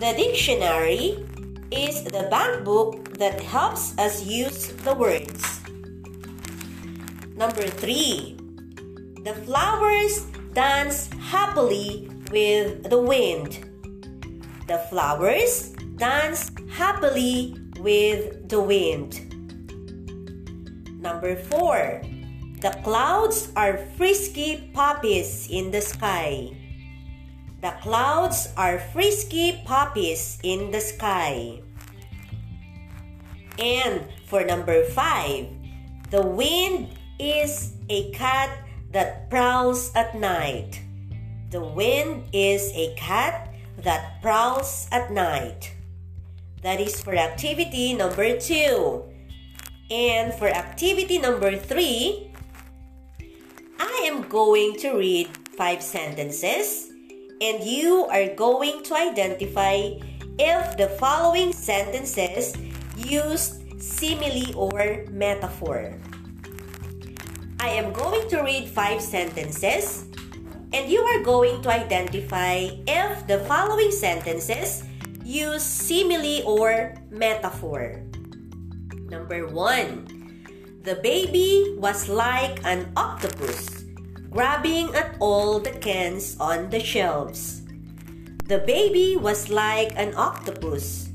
The 0.01 0.13
dictionary 0.17 1.23
is 1.71 2.03
the 2.03 2.27
bank 2.29 2.65
book 2.65 3.17
that 3.19 3.39
helps 3.39 3.97
us 3.97 4.25
use 4.25 4.67
the 4.83 4.95
words. 4.95 5.61
Number 7.35 7.63
three, 7.63 8.37
the 9.23 9.33
flowers 9.45 10.25
dance 10.53 11.09
happily 11.19 12.09
with 12.31 12.89
the 12.89 12.97
wind. 12.99 13.70
The 14.71 14.79
flowers 14.87 15.75
dance 15.99 16.47
happily 16.71 17.59
with 17.83 18.47
the 18.47 18.63
wind. 18.63 19.19
Number 20.95 21.35
four, 21.35 21.99
the 22.63 22.71
clouds 22.79 23.51
are 23.59 23.83
frisky 23.99 24.71
puppies 24.71 25.51
in 25.51 25.75
the 25.75 25.83
sky. 25.83 26.55
The 27.59 27.75
clouds 27.83 28.47
are 28.55 28.79
frisky 28.95 29.59
puppies 29.67 30.39
in 30.39 30.71
the 30.71 30.79
sky. 30.79 31.59
And 33.59 34.07
for 34.23 34.47
number 34.47 34.87
five, 34.95 35.51
the 36.15 36.23
wind 36.23 36.95
is 37.19 37.75
a 37.91 38.07
cat 38.15 38.55
that 38.95 39.27
prowls 39.29 39.91
at 39.99 40.15
night. 40.15 40.79
The 41.51 41.59
wind 41.59 42.23
is 42.31 42.71
a 42.71 42.95
cat 42.95 43.50
that 43.79 44.21
prowls 44.21 44.87
at 44.91 45.11
night. 45.11 45.73
That 46.61 46.79
is 46.79 47.01
for 47.01 47.15
activity 47.15 47.93
number 47.93 48.37
two. 48.39 49.03
And 49.89 50.33
for 50.33 50.47
activity 50.47 51.17
number 51.17 51.57
three, 51.57 52.31
I 53.79 54.03
am 54.05 54.29
going 54.29 54.77
to 54.77 54.93
read 54.93 55.27
five 55.57 55.81
sentences 55.81 56.91
and 57.41 57.63
you 57.63 58.05
are 58.05 58.29
going 58.35 58.83
to 58.83 58.93
identify 58.93 59.97
if 60.37 60.77
the 60.77 60.87
following 61.01 61.51
sentences 61.51 62.53
used 62.95 63.81
simile 63.81 64.53
or 64.55 65.05
metaphor. 65.09 65.97
I 67.59 67.69
am 67.69 67.91
going 67.93 68.29
to 68.29 68.41
read 68.41 68.69
five 68.69 69.01
sentences 69.01 70.05
and 70.73 70.89
you 70.89 71.01
are 71.01 71.23
going 71.23 71.61
to 71.61 71.69
identify 71.69 72.71
if 72.87 73.27
the 73.27 73.39
following 73.45 73.91
sentences 73.91 74.83
use 75.23 75.63
simile 75.63 76.43
or 76.47 76.95
metaphor. 77.09 78.01
Number 79.11 79.47
one, 79.47 80.07
the 80.83 80.95
baby 81.03 81.75
was 81.77 82.09
like 82.09 82.63
an 82.65 82.91
octopus, 82.95 83.83
grabbing 84.31 84.95
at 84.95 85.15
all 85.19 85.59
the 85.59 85.75
cans 85.77 86.37
on 86.39 86.69
the 86.69 86.79
shelves. 86.79 87.61
The 88.47 88.59
baby 88.65 89.15
was 89.15 89.49
like 89.49 89.93
an 89.95 90.15
octopus, 90.15 91.09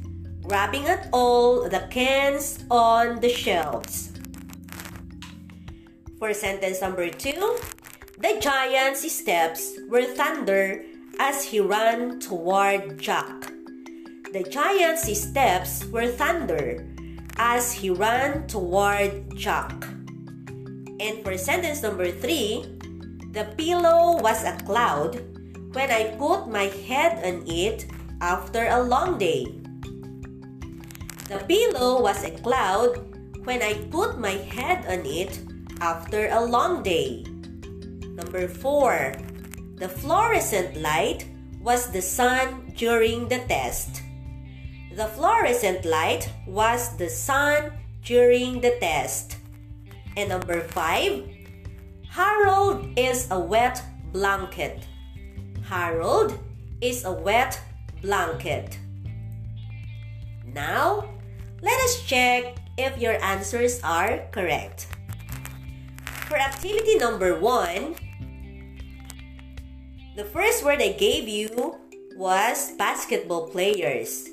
grabbing 0.45 0.87
at 0.87 1.09
all 1.12 1.69
the 1.69 1.88
cans 1.90 2.64
on 2.71 3.21
the 3.21 3.29
shelves. 3.29 4.12
For 6.19 6.33
sentence 6.33 6.81
number 6.81 7.11
two, 7.11 7.59
the 8.19 8.41
giant's 8.41 9.05
steps 9.13 9.77
were 9.89 10.05
thunder 10.05 10.81
as 11.21 11.45
he 11.45 11.61
ran 11.61 12.19
toward 12.19 12.99
Jack. 12.99 13.53
The 14.33 14.43
giant's 14.49 15.05
steps 15.13 15.85
were 15.93 16.09
thunder 16.09 16.81
as 17.37 17.73
he 17.73 17.91
ran 17.91 18.47
toward 18.47 19.37
Jack. 19.37 19.73
And 20.97 21.21
for 21.23 21.37
sentence 21.37 21.83
number 21.83 22.11
three, 22.11 22.65
the 23.37 23.53
pillow 23.61 24.17
was 24.17 24.45
a 24.45 24.57
cloud 24.65 25.21
when 25.77 25.91
I 25.91 26.17
put 26.17 26.49
my 26.49 26.73
head 26.89 27.21
on 27.21 27.45
it 27.45 27.85
after 28.23 28.65
a 28.69 28.81
long 28.81 29.19
day. 29.19 29.45
The 31.29 31.45
pillow 31.45 32.01
was 32.01 32.25
a 32.25 32.33
cloud 32.41 32.97
when 33.45 33.61
I 33.61 33.75
put 33.93 34.19
my 34.19 34.41
head 34.49 34.89
on 34.89 35.05
it 35.05 35.39
after 35.83 36.29
a 36.33 36.41
long 36.41 36.83
day. 36.83 37.36
Number 38.17 38.49
four, 38.49 39.13
the 39.77 39.91
fluorescent 39.91 40.81
light 40.81 41.29
was 41.61 41.93
the 41.93 42.01
sun 42.01 42.73
during 42.75 43.29
the 43.29 43.45
test. 43.45 44.01
The 44.97 45.05
fluorescent 45.05 45.85
light 45.85 46.33
was 46.47 46.97
the 46.97 47.11
sun 47.11 47.77
during 48.03 48.63
the 48.63 48.81
test. 48.81 49.37
And 50.17 50.31
number 50.31 50.63
five, 50.63 51.29
Harold 52.09 52.89
is 52.97 53.29
a 53.31 53.39
wet 53.39 53.85
blanket. 54.15 54.89
Harold 55.69 56.41
is 56.81 57.05
a 57.05 57.13
wet 57.13 57.61
blanket. 58.01 58.79
Now, 60.47 61.05
let 61.61 61.79
us 61.85 62.01
check 62.09 62.57
if 62.79 62.97
your 62.97 63.23
answers 63.23 63.79
are 63.85 64.25
correct. 64.33 64.89
For 66.33 66.39
activity 66.41 66.97
number 66.97 67.39
one, 67.39 67.95
the 70.17 70.25
first 70.25 70.65
word 70.65 70.81
I 70.81 70.93
gave 70.93 71.29
you 71.29 71.77
was 72.17 72.73
basketball 72.81 73.49
players. 73.49 74.29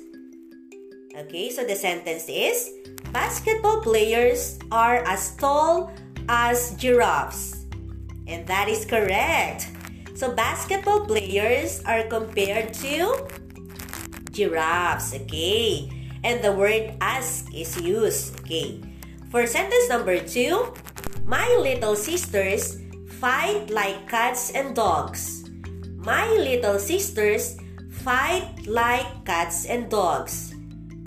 Okay, 1.14 1.50
so 1.50 1.62
the 1.62 1.76
sentence 1.76 2.26
is 2.26 2.72
Basketball 3.14 3.78
players 3.78 4.58
are 4.72 5.06
as 5.06 5.36
tall 5.36 5.94
as 6.28 6.74
giraffes. 6.74 7.62
And 8.26 8.42
that 8.50 8.66
is 8.66 8.84
correct. 8.84 9.70
So 10.16 10.34
basketball 10.34 11.06
players 11.06 11.78
are 11.86 12.02
compared 12.10 12.74
to 12.82 13.14
giraffes. 14.32 15.14
Okay. 15.14 15.86
And 16.24 16.42
the 16.42 16.50
word 16.50 16.98
as 17.00 17.46
is 17.54 17.78
used. 17.78 18.34
Okay. 18.40 18.82
For 19.30 19.46
sentence 19.46 19.86
number 19.88 20.18
two, 20.18 20.74
my 21.22 21.46
little 21.54 21.94
sisters 21.94 22.82
fight 23.22 23.70
like 23.70 24.10
cats 24.10 24.50
and 24.50 24.74
dogs. 24.74 25.43
My 26.04 26.28
little 26.36 26.78
sisters 26.78 27.56
fight 28.04 28.68
like 28.68 29.24
cats 29.24 29.64
and 29.64 29.88
dogs. 29.88 30.52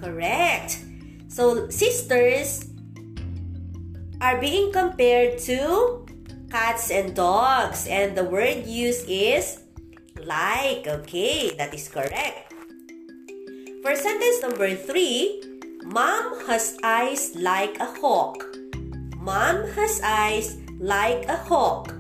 Correct. 0.02 0.82
So, 1.30 1.70
sisters 1.70 2.66
are 4.20 4.42
being 4.42 4.74
compared 4.74 5.38
to 5.46 6.02
cats 6.50 6.90
and 6.90 7.14
dogs. 7.14 7.86
And 7.86 8.18
the 8.18 8.26
word 8.26 8.66
used 8.66 9.06
is 9.08 9.62
like. 10.18 10.88
Okay, 10.90 11.54
that 11.62 11.78
is 11.78 11.88
correct. 11.88 12.50
For 13.86 13.94
sentence 13.94 14.42
number 14.42 14.74
three, 14.74 15.46
Mom 15.86 16.42
has 16.50 16.76
eyes 16.82 17.38
like 17.38 17.78
a 17.80 17.86
hawk. 18.02 18.42
Mom 19.22 19.62
has 19.78 20.02
eyes 20.04 20.58
like 20.82 21.30
a 21.30 21.38
hawk. 21.38 21.94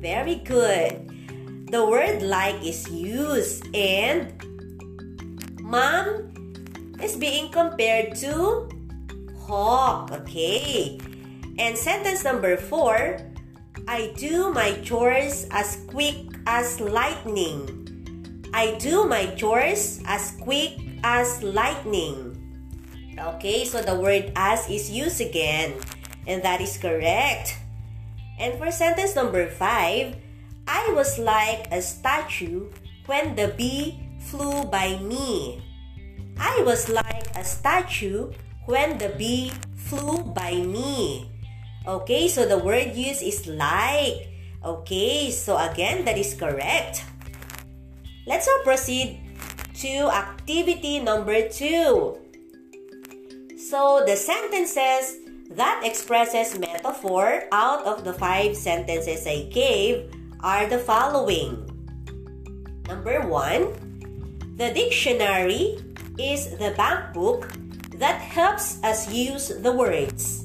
Very 0.00 0.36
good. 0.40 1.07
The 1.68 1.84
word 1.84 2.22
like 2.22 2.64
is 2.64 2.88
used 2.88 3.68
and 3.76 4.32
mom 5.60 6.32
is 7.02 7.16
being 7.16 7.52
compared 7.52 8.16
to 8.24 8.68
hawk. 9.44 10.12
Okay. 10.24 10.98
And 11.58 11.76
sentence 11.76 12.24
number 12.24 12.56
four 12.56 13.20
I 13.86 14.12
do 14.16 14.52
my 14.52 14.80
chores 14.80 15.48
as 15.50 15.84
quick 15.88 16.28
as 16.46 16.80
lightning. 16.80 17.88
I 18.52 18.76
do 18.80 19.04
my 19.04 19.32
chores 19.36 20.00
as 20.04 20.36
quick 20.40 20.80
as 21.04 21.42
lightning. 21.42 22.36
Okay, 23.18 23.64
so 23.64 23.82
the 23.82 23.96
word 23.96 24.32
as 24.36 24.68
is 24.70 24.90
used 24.90 25.20
again, 25.20 25.74
and 26.26 26.42
that 26.42 26.60
is 26.60 26.76
correct. 26.76 27.56
And 28.38 28.56
for 28.56 28.70
sentence 28.70 29.16
number 29.16 29.48
five, 29.48 30.16
I 30.68 30.92
was 30.92 31.16
like 31.16 31.72
a 31.72 31.80
statue 31.80 32.68
when 33.08 33.32
the 33.32 33.56
bee 33.56 34.04
flew 34.20 34.68
by 34.68 35.00
me. 35.00 35.64
I 36.36 36.60
was 36.60 36.92
like 36.92 37.32
a 37.32 37.42
statue 37.42 38.28
when 38.68 39.00
the 39.00 39.08
bee 39.16 39.50
flew 39.88 40.20
by 40.36 40.60
me. 40.60 41.32
Okay, 41.88 42.28
so 42.28 42.44
the 42.44 42.60
word 42.60 42.92
used 42.92 43.24
is 43.24 43.48
like. 43.48 44.28
Okay, 44.60 45.32
so 45.32 45.56
again, 45.56 46.04
that 46.04 46.20
is 46.20 46.36
correct. 46.36 47.00
Let's 48.28 48.44
now 48.44 48.60
proceed 48.60 49.24
to 49.80 50.12
activity 50.12 51.00
number 51.00 51.48
two. 51.48 52.20
So 53.56 54.04
the 54.04 54.20
sentences 54.20 55.24
that 55.56 55.80
expresses 55.80 56.60
metaphor 56.60 57.48
out 57.52 57.88
of 57.88 58.04
the 58.04 58.12
five 58.12 58.52
sentences 58.52 59.24
I 59.24 59.48
gave 59.48 60.12
are 60.40 60.66
the 60.66 60.78
following. 60.78 61.66
Number 62.86 63.20
one, 63.26 63.74
the 64.56 64.70
dictionary 64.72 65.78
is 66.18 66.56
the 66.58 66.74
bank 66.76 67.14
book 67.14 67.50
that 67.98 68.20
helps 68.20 68.82
us 68.82 69.10
use 69.10 69.48
the 69.48 69.72
words. 69.72 70.44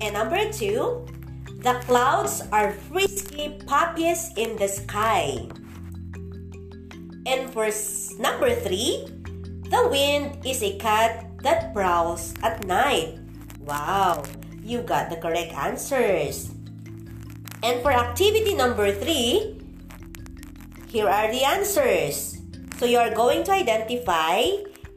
And 0.00 0.14
number 0.14 0.50
two, 0.52 1.06
the 1.62 1.82
clouds 1.86 2.42
are 2.52 2.72
frisky 2.90 3.58
puppies 3.66 4.30
in 4.36 4.56
the 4.56 4.68
sky. 4.68 5.48
And 7.26 7.50
for 7.50 7.70
number 8.22 8.54
three, 8.54 9.06
the 9.66 9.88
wind 9.90 10.46
is 10.46 10.62
a 10.62 10.78
cat 10.78 11.26
that 11.42 11.74
prowls 11.74 12.34
at 12.42 12.64
night. 12.66 13.18
Wow, 13.66 14.22
you 14.62 14.82
got 14.82 15.10
the 15.10 15.18
correct 15.18 15.52
answers. 15.54 16.55
And 17.62 17.82
for 17.82 17.92
activity 17.92 18.54
number 18.54 18.92
three, 18.92 19.60
here 20.88 21.08
are 21.08 21.30
the 21.30 21.44
answers. 21.44 22.40
So 22.78 22.84
you 22.84 22.98
are 22.98 23.14
going 23.14 23.44
to 23.44 23.52
identify 23.52 24.44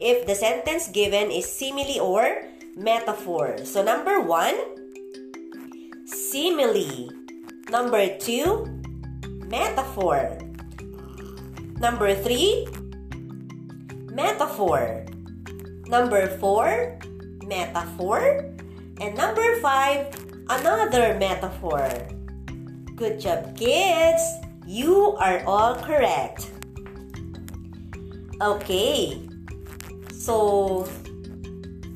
if 0.00 0.26
the 0.26 0.34
sentence 0.34 0.88
given 0.88 1.30
is 1.30 1.44
simile 1.44 2.00
or 2.00 2.48
metaphor. 2.76 3.64
So 3.64 3.82
number 3.82 4.20
one, 4.20 4.56
simile. 6.06 7.10
Number 7.68 8.16
two, 8.18 8.66
metaphor. 9.48 10.38
Number 11.80 12.14
three, 12.14 12.68
metaphor. 14.12 15.06
Number 15.88 16.28
four, 16.38 16.98
metaphor. 17.44 18.52
And 19.00 19.16
number 19.16 19.60
five, 19.60 20.12
another 20.48 21.16
metaphor. 21.18 21.88
Good 23.00 23.16
job, 23.16 23.56
kids! 23.56 24.20
You 24.68 25.16
are 25.16 25.40
all 25.48 25.72
correct. 25.72 26.52
Okay. 28.44 29.24
So, 30.12 30.84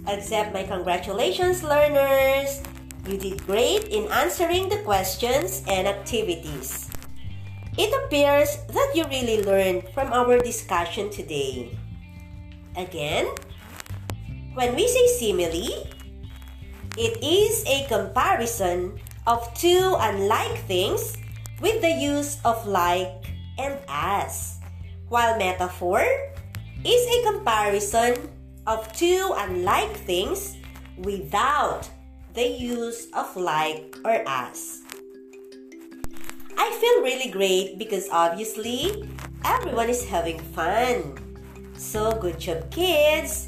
accept 0.09 0.57
my 0.57 0.65
congratulations, 0.65 1.61
learners. 1.61 2.65
You 3.05 3.21
did 3.21 3.45
great 3.45 3.93
in 3.93 4.09
answering 4.09 4.73
the 4.73 4.81
questions 4.81 5.61
and 5.69 5.85
activities. 5.85 6.89
It 7.77 7.93
appears 7.93 8.57
that 8.73 8.97
you 8.97 9.05
really 9.05 9.45
learned 9.45 9.93
from 9.93 10.09
our 10.09 10.41
discussion 10.41 11.13
today. 11.13 11.77
Again, 12.81 13.29
when 14.57 14.73
we 14.73 14.89
say 14.89 15.05
simile, 15.21 15.85
it 16.97 17.21
is 17.21 17.61
a 17.69 17.85
comparison 17.93 19.04
of 19.27 19.53
two 19.55 19.97
unlike 19.99 20.59
things 20.69 21.17
with 21.61 21.81
the 21.81 21.91
use 21.91 22.39
of 22.45 22.67
like 22.67 23.25
and 23.59 23.79
as, 23.89 24.59
while 25.09 25.39
metaphor 25.39 26.05
is 26.85 27.03
a 27.09 27.33
comparison 27.33 28.29
of 28.67 28.91
two 28.93 29.33
unlike 29.37 29.97
things 30.05 30.57
without 30.99 31.89
the 32.35 32.47
use 32.47 33.09
of 33.15 33.35
like 33.37 33.97
or 34.05 34.23
as. 34.27 34.83
I 36.57 36.71
feel 36.81 37.03
really 37.03 37.31
great 37.31 37.79
because 37.79 38.09
obviously 38.11 39.09
everyone 39.45 39.89
is 39.89 40.05
having 40.05 40.39
fun. 40.53 41.17
So 41.77 42.13
good 42.13 42.39
job, 42.39 42.71
kids! 42.71 43.47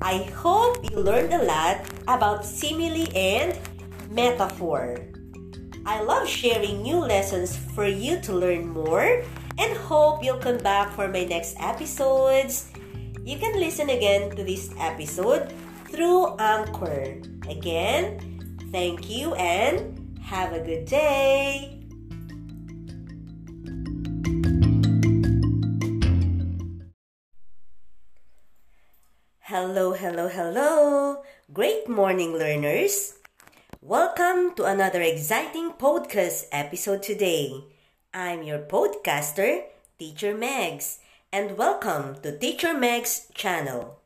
I 0.00 0.28
hope 0.36 0.84
you 0.90 0.98
learned 0.98 1.32
a 1.32 1.44
lot 1.44 1.86
about 2.08 2.44
simile 2.44 3.08
and 3.16 3.58
metaphor. 4.10 5.13
I 5.86 6.02
love 6.02 6.28
sharing 6.28 6.82
new 6.82 6.98
lessons 6.98 7.56
for 7.74 7.86
you 7.86 8.20
to 8.20 8.32
learn 8.32 8.68
more 8.68 9.22
and 9.58 9.76
hope 9.76 10.24
you'll 10.24 10.38
come 10.38 10.58
back 10.58 10.92
for 10.92 11.08
my 11.08 11.24
next 11.24 11.56
episodes 11.60 12.72
you 13.24 13.38
can 13.38 13.56
listen 13.56 13.88
again 13.88 14.28
to 14.36 14.44
this 14.44 14.68
episode 14.76 15.48
through 15.88 16.36
Anchor. 16.36 17.16
Again, 17.48 18.20
thank 18.68 19.08
you 19.08 19.32
and 19.40 19.96
have 20.20 20.52
a 20.52 20.60
good 20.60 20.84
day. 20.84 21.80
Hello, 29.40 29.96
hello, 29.96 30.28
hello. 30.28 31.22
Great 31.50 31.88
morning, 31.88 32.36
learners. 32.36 33.23
Welcome 33.86 34.54
to 34.54 34.64
another 34.64 35.02
exciting 35.02 35.72
podcast 35.72 36.46
episode 36.50 37.02
today. 37.02 37.52
I'm 38.14 38.42
your 38.42 38.60
podcaster, 38.60 39.64
Teacher 39.98 40.32
Megs, 40.34 41.00
and 41.30 41.58
welcome 41.58 42.16
to 42.22 42.32
Teacher 42.38 42.72
Meg's 42.72 43.28
channel. 43.34 44.00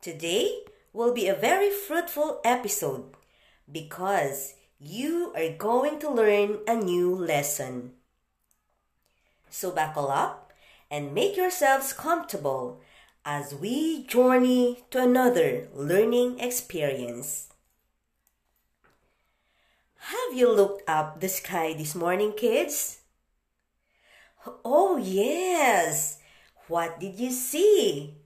Today 0.00 0.62
will 0.92 1.12
be 1.12 1.26
a 1.26 1.34
very 1.34 1.70
fruitful 1.70 2.40
episode 2.44 3.16
because 3.66 4.54
you 4.78 5.34
are 5.34 5.58
going 5.58 5.98
to 5.98 6.08
learn 6.08 6.58
a 6.68 6.76
new 6.76 7.12
lesson. 7.12 7.94
So 9.50 9.72
buckle 9.72 10.08
up 10.08 10.52
and 10.88 11.12
make 11.12 11.36
yourselves 11.36 11.92
comfortable 11.92 12.80
as 13.24 13.56
we 13.56 14.04
journey 14.04 14.84
to 14.92 15.02
another 15.02 15.66
learning 15.74 16.38
experience. 16.38 17.48
Have 20.08 20.32
you 20.32 20.48
looked 20.48 20.88
up 20.88 21.20
the 21.20 21.28
sky 21.28 21.74
this 21.76 21.94
morning, 21.94 22.32
kids? 22.32 23.04
Oh, 24.64 24.96
yes. 24.96 26.16
What 26.66 26.98
did 26.98 27.20
you 27.20 27.30
see? 27.30 28.16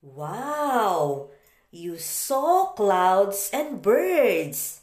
Wow, 0.00 1.28
you 1.70 1.98
saw 1.98 2.72
clouds 2.72 3.50
and 3.52 3.82
birds. 3.82 4.80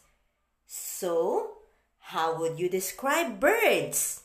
So, 0.68 1.66
how 2.14 2.38
would 2.38 2.60
you 2.60 2.70
describe 2.70 3.40
birds? 3.40 4.22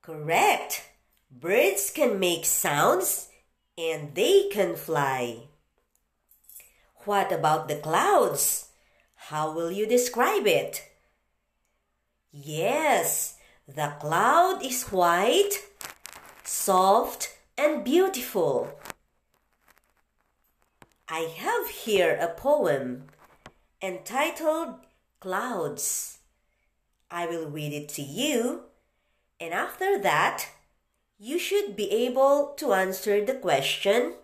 Correct. 0.00 0.96
Birds 1.30 1.90
can 1.90 2.18
make 2.18 2.46
sounds 2.46 3.28
and 3.76 4.14
they 4.14 4.48
can 4.48 4.76
fly. 4.76 5.52
What 7.04 7.30
about 7.32 7.68
the 7.68 7.76
clouds? 7.76 8.65
How 9.30 9.50
will 9.50 9.72
you 9.72 9.88
describe 9.88 10.46
it? 10.46 10.88
Yes, 12.30 13.34
the 13.66 13.92
cloud 13.98 14.64
is 14.64 14.84
white, 14.84 15.66
soft, 16.44 17.34
and 17.58 17.82
beautiful. 17.82 18.70
I 21.08 21.26
have 21.38 21.70
here 21.70 22.16
a 22.20 22.28
poem 22.28 23.06
entitled 23.82 24.86
Clouds. 25.18 26.18
I 27.10 27.26
will 27.26 27.50
read 27.50 27.72
it 27.72 27.88
to 27.98 28.02
you, 28.02 28.66
and 29.40 29.52
after 29.52 29.98
that, 30.02 30.50
you 31.18 31.40
should 31.40 31.74
be 31.74 31.90
able 31.90 32.54
to 32.58 32.74
answer 32.74 33.24
the 33.24 33.34
question 33.34 34.14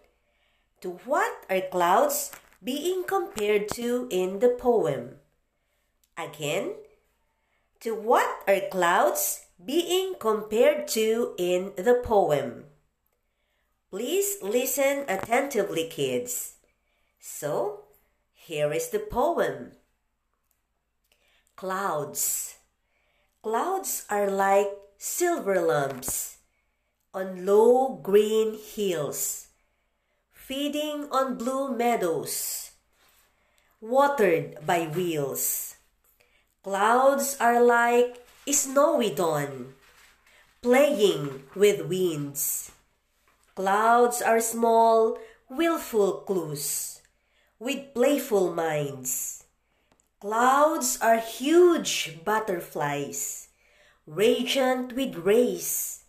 to 0.81 0.91
what 1.05 1.45
are 1.51 1.61
clouds 1.73 2.31
being 2.63 3.05
compared 3.05 3.69
to 3.69 4.07
in 4.11 4.39
the 4.39 4.57
poem? 4.59 5.17
Again, 6.17 6.75
to 7.81 7.95
what 7.95 8.29
are 8.47 8.69
clouds 8.71 9.47
being 9.65 10.15
compared 10.19 10.89
to 10.89 11.35
in 11.39 11.73
the 11.77 12.01
poem? 12.05 12.65
Please 13.91 14.39
listen 14.43 15.05
attentively, 15.09 15.89
kids. 15.89 16.55
So, 17.21 17.85
here 18.33 18.73
is 18.73 18.89
the 18.89 18.99
poem 18.99 19.73
Clouds. 21.57 22.57
Clouds 23.43 24.05
are 24.11 24.29
like 24.29 24.67
silver 24.99 25.61
lamps 25.61 26.39
on 27.15 27.47
low 27.47 28.01
green 28.03 28.59
hills, 28.59 29.47
feeding 30.53 31.09
on 31.11 31.35
blue 31.41 31.73
meadows, 31.75 32.73
watered 33.81 34.55
by 34.67 34.85
wheels. 34.85 35.77
Clouds 36.63 37.39
are 37.41 37.65
like 37.65 38.21
snowy 38.45 39.09
dawn, 39.15 39.73
playing 40.61 41.45
with 41.57 41.89
winds. 41.89 42.71
Clouds 43.57 44.21
are 44.21 44.43
small, 44.43 45.17
willful 45.49 46.21
clues, 46.29 47.01
with 47.59 47.95
playful 47.95 48.53
minds. 48.53 49.45
Clouds 50.21 50.99
are 51.01 51.17
huge 51.17 52.19
butterflies, 52.27 53.49
radiant 54.05 54.93
with 54.93 55.17
rays 55.17 56.02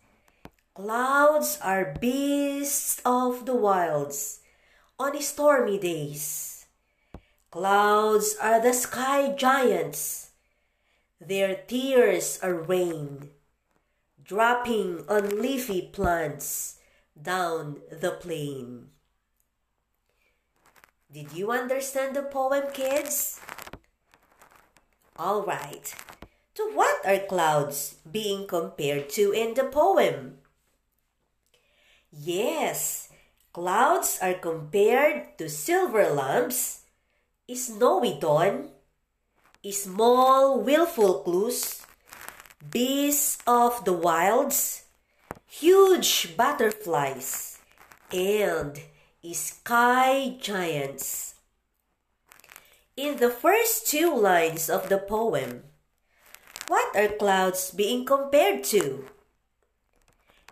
Clouds 0.74 1.60
are 1.62 1.94
beasts 2.02 3.00
of 3.06 3.46
the 3.46 3.54
wilds 3.54 4.40
on 4.98 5.22
stormy 5.22 5.78
days. 5.78 6.66
Clouds 7.52 8.36
are 8.42 8.60
the 8.60 8.74
sky 8.74 9.36
giants. 9.38 10.32
Their 11.22 11.62
tears 11.68 12.40
are 12.42 12.56
rain, 12.56 13.30
dropping 14.26 15.06
on 15.08 15.40
leafy 15.40 15.94
plants 15.94 16.80
down 17.14 17.78
the 17.92 18.18
plain. 18.18 18.90
Did 21.14 21.34
you 21.34 21.52
understand 21.52 22.16
the 22.16 22.24
poem, 22.24 22.74
kids? 22.74 23.40
All 25.18 25.44
right. 25.46 25.94
To 26.56 26.72
what 26.74 27.06
are 27.06 27.20
clouds 27.30 27.98
being 28.12 28.48
compared 28.48 29.10
to 29.10 29.32
in 29.32 29.54
the 29.54 29.66
poem? 29.66 30.40
Yes, 32.16 33.10
clouds 33.54 34.20
are 34.22 34.36
compared 34.36 35.36
to 35.40 35.50
silver 35.50 36.14
lamps, 36.14 36.86
snowy 37.52 38.20
dawn, 38.20 38.70
small 39.72 40.62
willful 40.62 41.24
clues, 41.24 41.82
beasts 42.70 43.42
of 43.48 43.84
the 43.86 43.94
wilds, 43.94 44.84
huge 45.48 46.38
butterflies, 46.38 47.58
and 48.12 48.80
sky 49.34 50.38
giants. 50.40 51.34
In 52.96 53.18
the 53.18 53.32
first 53.32 53.88
two 53.88 54.14
lines 54.14 54.70
of 54.70 54.90
the 54.90 55.00
poem, 55.00 55.64
what 56.68 56.96
are 56.96 57.10
clouds 57.10 57.72
being 57.72 58.06
compared 58.06 58.64
to? 58.66 59.10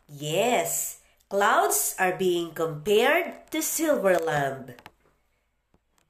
Yes, 0.09 1.00
Clouds 1.31 1.95
are 1.95 2.11
being 2.11 2.51
compared 2.51 3.47
to 3.55 3.61
silver 3.63 4.19
lamp. 4.19 4.75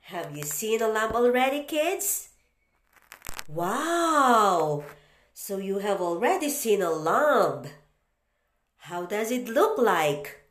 Have 0.09 0.35
you 0.35 0.41
seen 0.41 0.81
a 0.81 0.87
lamp 0.87 1.13
already, 1.13 1.61
kids? 1.61 2.29
Wow! 3.47 4.83
So 5.31 5.61
you 5.61 5.77
have 5.77 6.01
already 6.01 6.49
seen 6.49 6.81
a 6.81 6.89
lamp. 6.89 7.67
How 8.89 9.05
does 9.05 9.29
it 9.29 9.45
look 9.45 9.77
like? 9.77 10.41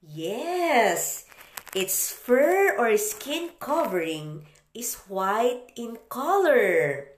Yes, 0.00 1.26
its 1.74 2.10
fur 2.10 2.74
or 2.78 2.96
skin 2.96 3.50
covering 3.60 4.46
is 4.72 4.94
white 5.12 5.76
in 5.76 5.98
color. 6.08 7.12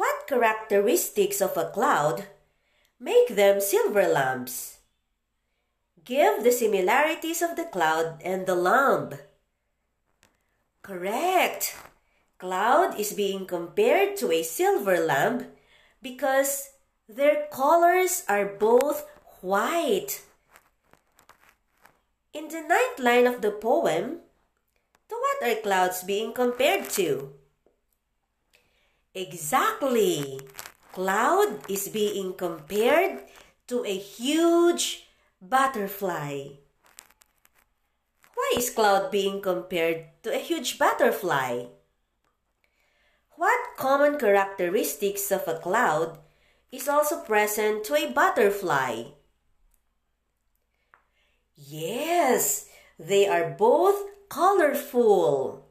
What 0.00 0.24
characteristics 0.26 1.42
of 1.42 1.58
a 1.58 1.68
cloud 1.68 2.24
Make 3.00 3.36
them 3.36 3.60
silver 3.60 4.08
lamps. 4.08 4.78
Give 6.04 6.42
the 6.42 6.50
similarities 6.50 7.42
of 7.42 7.54
the 7.54 7.64
cloud 7.64 8.20
and 8.24 8.46
the 8.46 8.56
lamp. 8.56 9.14
Correct. 10.82 11.76
Cloud 12.38 12.98
is 12.98 13.12
being 13.12 13.46
compared 13.46 14.16
to 14.18 14.32
a 14.32 14.42
silver 14.42 14.98
lamp 14.98 15.46
because 16.02 16.70
their 17.08 17.46
colors 17.52 18.24
are 18.28 18.46
both 18.46 19.06
white. 19.42 20.22
In 22.32 22.48
the 22.48 22.62
ninth 22.62 22.98
line 22.98 23.26
of 23.26 23.42
the 23.42 23.50
poem, 23.50 24.20
to 25.08 25.14
what 25.14 25.50
are 25.50 25.62
clouds 25.62 26.02
being 26.02 26.32
compared 26.32 26.90
to? 26.90 27.32
Exactly 29.14 30.40
cloud 30.98 31.62
is 31.70 31.86
being 31.86 32.34
compared 32.34 33.22
to 33.68 33.86
a 33.86 33.94
huge 33.94 35.06
butterfly. 35.40 36.58
Why 38.34 38.48
is 38.58 38.74
cloud 38.74 39.12
being 39.12 39.40
compared 39.40 40.10
to 40.24 40.34
a 40.34 40.42
huge 40.42 40.76
butterfly? 40.76 41.70
What 43.38 43.78
common 43.78 44.18
characteristics 44.18 45.30
of 45.30 45.46
a 45.46 45.62
cloud 45.62 46.18
is 46.72 46.88
also 46.88 47.22
present 47.22 47.84
to 47.84 47.94
a 47.94 48.10
butterfly? 48.10 49.14
Yes, 51.54 52.66
they 52.98 53.28
are 53.28 53.54
both 53.54 54.02
colorful. 54.28 55.62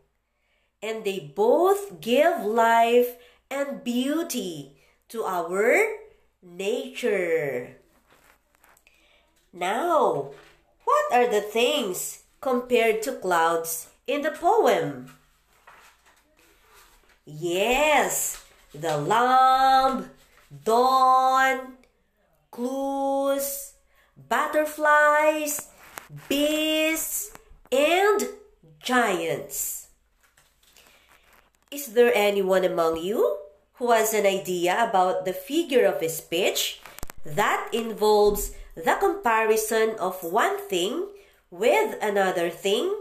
And 0.82 1.04
they 1.04 1.20
both 1.36 2.00
give 2.00 2.46
life 2.48 3.20
and 3.52 3.84
beauty 3.84 4.77
to 5.10 5.24
our 5.24 5.96
nature. 6.44 7.78
Now, 9.54 10.32
what 10.84 11.06
are 11.14 11.28
the 11.28 11.42
things 11.42 12.24
compared 12.42 13.02
to 13.04 13.14
clouds 13.14 13.88
in 14.06 14.22
the 14.22 14.32
poem? 14.32 15.16
Yes, 17.26 18.44
the 18.74 18.98
lamb, 18.98 20.12
dawn, 20.64 21.80
clues, 22.52 23.74
butterflies, 24.30 25.70
beasts, 26.28 27.32
and 27.72 28.28
giants. 28.80 29.88
Is 31.72 31.94
there 31.94 32.12
anyone 32.14 32.64
among 32.64 32.98
you 32.98 33.47
who 33.78 33.92
has 33.92 34.14
an 34.14 34.26
idea 34.26 34.88
about 34.90 35.26
the 35.26 35.34
figure 35.34 35.86
of 35.86 36.04
speech 36.10 36.82
that 37.26 37.70
involves 37.74 38.52
the 38.76 38.98
comparison 39.00 39.96
of 40.00 40.24
one 40.24 40.58
thing 40.68 41.08
with 41.52 41.96
another 42.02 42.50
thing 42.50 42.94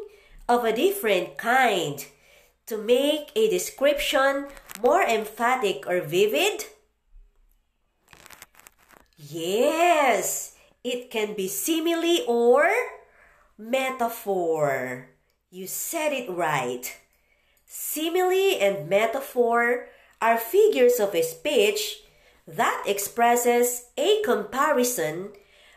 of 0.48 0.64
a 0.64 0.74
different 0.74 1.36
kind 1.36 2.06
to 2.66 2.76
make 2.76 3.30
a 3.34 3.48
description 3.48 4.46
more 4.82 5.02
emphatic 5.02 5.86
or 5.86 6.00
vivid? 6.00 6.64
Yes, 9.16 10.56
it 10.84 11.10
can 11.10 11.34
be 11.34 11.48
simile 11.48 12.24
or 12.28 12.70
metaphor. 13.56 15.08
You 15.50 15.66
said 15.66 16.12
it 16.12 16.30
right. 16.30 16.96
Simile 17.64 18.58
and 18.60 18.88
metaphor 18.88 19.88
are 20.26 20.38
figures 20.38 20.98
of 20.98 21.14
speech 21.22 22.02
that 22.48 22.82
expresses 22.84 23.86
a 23.96 24.20
comparison 24.24 25.30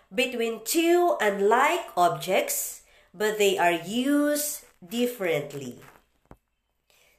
between 0.10 0.66
two 0.66 1.16
unlike 1.22 1.86
objects, 1.96 2.82
but 3.14 3.38
they 3.38 3.60
are 3.60 3.78
used 3.86 4.66
differently. 4.82 5.78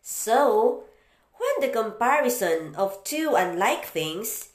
So, 0.03 0.83
when 1.38 1.55
the 1.62 1.73
comparison 1.73 2.75
of 2.75 3.05
two 3.05 3.38
unlike 3.38 3.85
things 3.85 4.51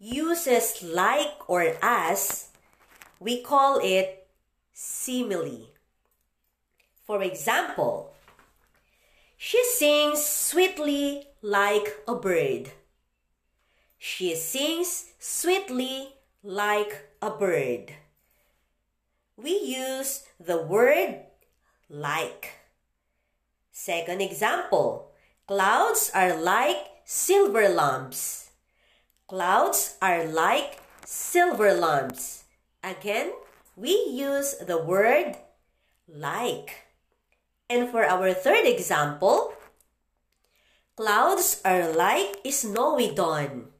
uses 0.00 0.82
like 0.82 1.44
or 1.46 1.76
as, 1.82 2.48
we 3.20 3.42
call 3.42 3.80
it 3.84 4.26
simile. 4.72 5.68
For 7.04 7.22
example, 7.22 8.13
she 9.44 9.62
sings 9.62 10.24
sweetly 10.24 11.28
like 11.42 12.00
a 12.08 12.14
bird. 12.14 12.72
She 13.98 14.34
sings 14.36 15.12
sweetly 15.18 16.16
like 16.42 17.12
a 17.20 17.28
bird. 17.28 17.92
We 19.36 19.52
use 19.52 20.24
the 20.40 20.62
word 20.62 21.28
like. 21.90 22.56
Second 23.70 24.22
example, 24.22 25.12
clouds 25.46 26.10
are 26.14 26.34
like 26.34 27.04
silver 27.04 27.68
lamps. 27.68 28.48
Clouds 29.28 29.98
are 30.00 30.24
like 30.24 30.80
silver 31.04 31.74
lamps. 31.74 32.44
Again, 32.82 33.34
we 33.76 33.92
use 34.08 34.56
the 34.56 34.80
word 34.80 35.36
like. 36.08 36.83
And 37.68 37.88
for 37.88 38.04
our 38.04 38.34
third 38.34 38.66
example, 38.66 39.54
clouds 40.96 41.60
are 41.64 41.90
like 41.90 42.44
snowy 42.50 43.14
dawn. 43.14 43.72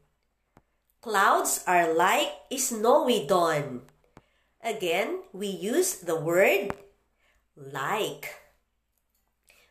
Clouds 1.01 1.63
are 1.67 1.93
like 1.93 2.33
snowy 2.57 3.27
dawn. 3.27 3.81
Again, 4.63 5.21
we 5.33 5.47
use 5.47 6.01
the 6.01 6.17
word 6.17 6.73
like. 7.55 8.33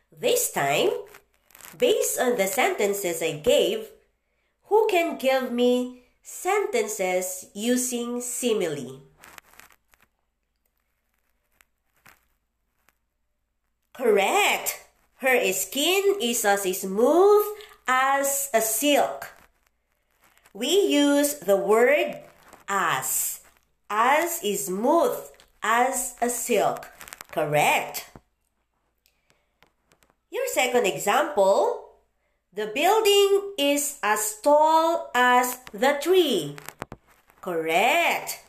This 0.09 0.51
time, 0.51 0.89
based 1.77 2.17
on 2.17 2.37
the 2.37 2.47
sentences 2.47 3.21
I 3.21 3.43
gave, 3.43 3.91
who 4.71 4.87
can 4.87 5.17
give 5.17 5.51
me 5.51 6.03
sentences 6.23 7.51
using 7.53 8.21
simile? 8.21 9.04
Correct. 13.97 14.81
Her 15.17 15.39
skin 15.53 16.19
is 16.21 16.43
as 16.43 16.63
smooth 16.79 17.45
as 17.87 18.49
a 18.53 18.61
silk. 18.61 19.27
We 20.53 20.67
use 20.67 21.35
the 21.35 21.55
word 21.55 22.19
as. 22.67 23.41
As 23.89 24.41
is 24.43 24.67
smooth 24.67 25.17
as 25.63 26.15
a 26.21 26.29
silk. 26.29 26.87
Correct. 27.31 28.09
Your 30.29 30.47
second 30.51 30.85
example, 30.85 31.95
the 32.53 32.67
building 32.67 33.53
is 33.57 33.99
as 34.03 34.39
tall 34.43 35.11
as 35.15 35.59
the 35.71 35.97
tree. 36.01 36.55
Correct. 37.41 38.41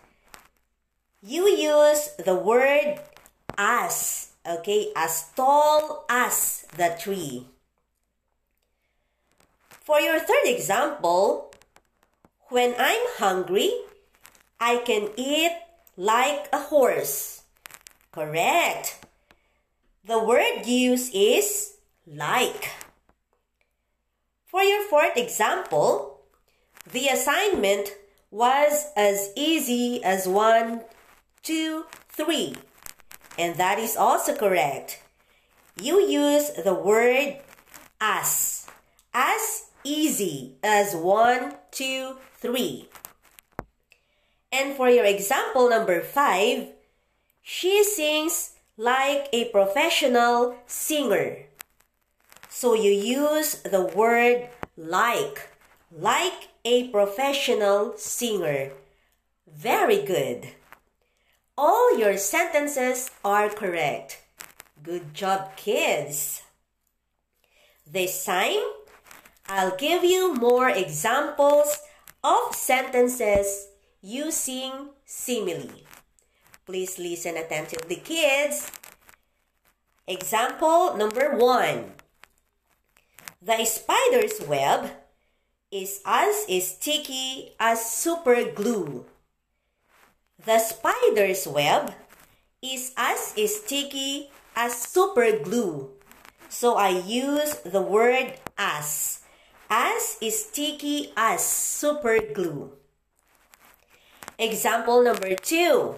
You 1.22 1.48
use 1.48 2.10
the 2.18 2.34
word 2.34 3.00
as, 3.58 4.32
okay, 4.46 4.92
as 4.94 5.30
tall 5.34 6.04
as 6.08 6.66
the 6.76 6.96
tree. 6.98 7.46
For 9.68 10.00
your 10.00 10.18
third 10.18 10.46
example, 10.46 11.52
when 12.48 12.74
I'm 12.78 13.06
hungry, 13.18 13.72
I 14.60 14.78
can 14.78 15.10
eat 15.16 15.52
like 15.96 16.48
a 16.52 16.58
horse. 16.58 17.42
Correct. 18.12 19.04
The 20.04 20.22
word 20.22 20.66
used 20.66 21.14
is 21.14 21.76
like. 22.06 22.70
For 24.46 24.62
your 24.62 24.82
fourth 24.84 25.16
example, 25.16 26.22
the 26.90 27.08
assignment 27.08 27.90
was 28.30 28.86
as 28.96 29.30
easy 29.36 30.02
as 30.02 30.26
one, 30.26 30.82
two, 31.42 31.84
three. 32.08 32.54
And 33.38 33.56
that 33.56 33.78
is 33.78 33.96
also 33.96 34.34
correct. 34.34 35.02
You 35.80 36.00
use 36.00 36.50
the 36.52 36.74
word 36.74 37.36
as. 38.00 38.66
As 39.12 39.70
easy 39.84 40.56
as 40.62 40.94
one, 40.94 41.54
two, 41.70 42.16
three. 42.34 42.88
And 44.52 44.74
for 44.76 44.88
your 44.88 45.04
example 45.04 45.68
number 45.68 46.00
five, 46.00 46.68
she 47.42 47.84
sings 47.84 48.52
like 48.76 49.28
a 49.32 49.48
professional 49.50 50.56
singer. 50.66 51.44
So 52.48 52.74
you 52.74 52.90
use 52.90 53.62
the 53.62 53.82
word 53.82 54.48
like, 54.76 55.50
like 55.92 56.48
a 56.64 56.88
professional 56.88 57.94
singer. 57.96 58.72
Very 59.46 60.02
good. 60.02 60.55
All 61.58 61.96
your 61.96 62.18
sentences 62.18 63.10
are 63.24 63.48
correct. 63.48 64.20
Good 64.82 65.14
job, 65.14 65.56
kids. 65.56 66.42
This 67.86 68.26
time, 68.26 68.60
I'll 69.48 69.74
give 69.74 70.04
you 70.04 70.34
more 70.34 70.68
examples 70.68 71.78
of 72.22 72.54
sentences 72.54 73.68
using 74.02 74.90
simile. 75.06 75.80
Please 76.66 76.98
listen 76.98 77.38
attentively, 77.38 77.96
kids. 78.04 78.70
Example 80.06 80.94
number 80.98 81.36
one. 81.36 81.96
The 83.40 83.64
spider's 83.64 84.42
web 84.46 84.90
is 85.70 86.02
as 86.04 86.44
sticky 86.68 87.56
as 87.58 87.90
super 87.90 88.44
glue. 88.52 89.06
The 90.44 90.58
spider's 90.58 91.46
web 91.46 91.94
is 92.62 92.92
as 92.96 93.34
sticky 93.34 94.30
as 94.54 94.76
super 94.76 95.38
glue. 95.38 95.90
So 96.48 96.76
I 96.76 96.90
use 96.90 97.56
the 97.64 97.80
word 97.80 98.34
as. 98.56 99.20
As 99.68 100.18
sticky 100.20 101.12
as 101.16 101.44
super 101.44 102.20
glue. 102.20 102.72
Example 104.38 105.02
number 105.02 105.34
two. 105.34 105.96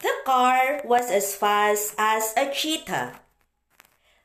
The 0.00 0.14
car 0.24 0.80
was 0.84 1.10
as 1.10 1.34
fast 1.34 1.94
as 1.98 2.32
a 2.36 2.50
cheetah. 2.50 3.20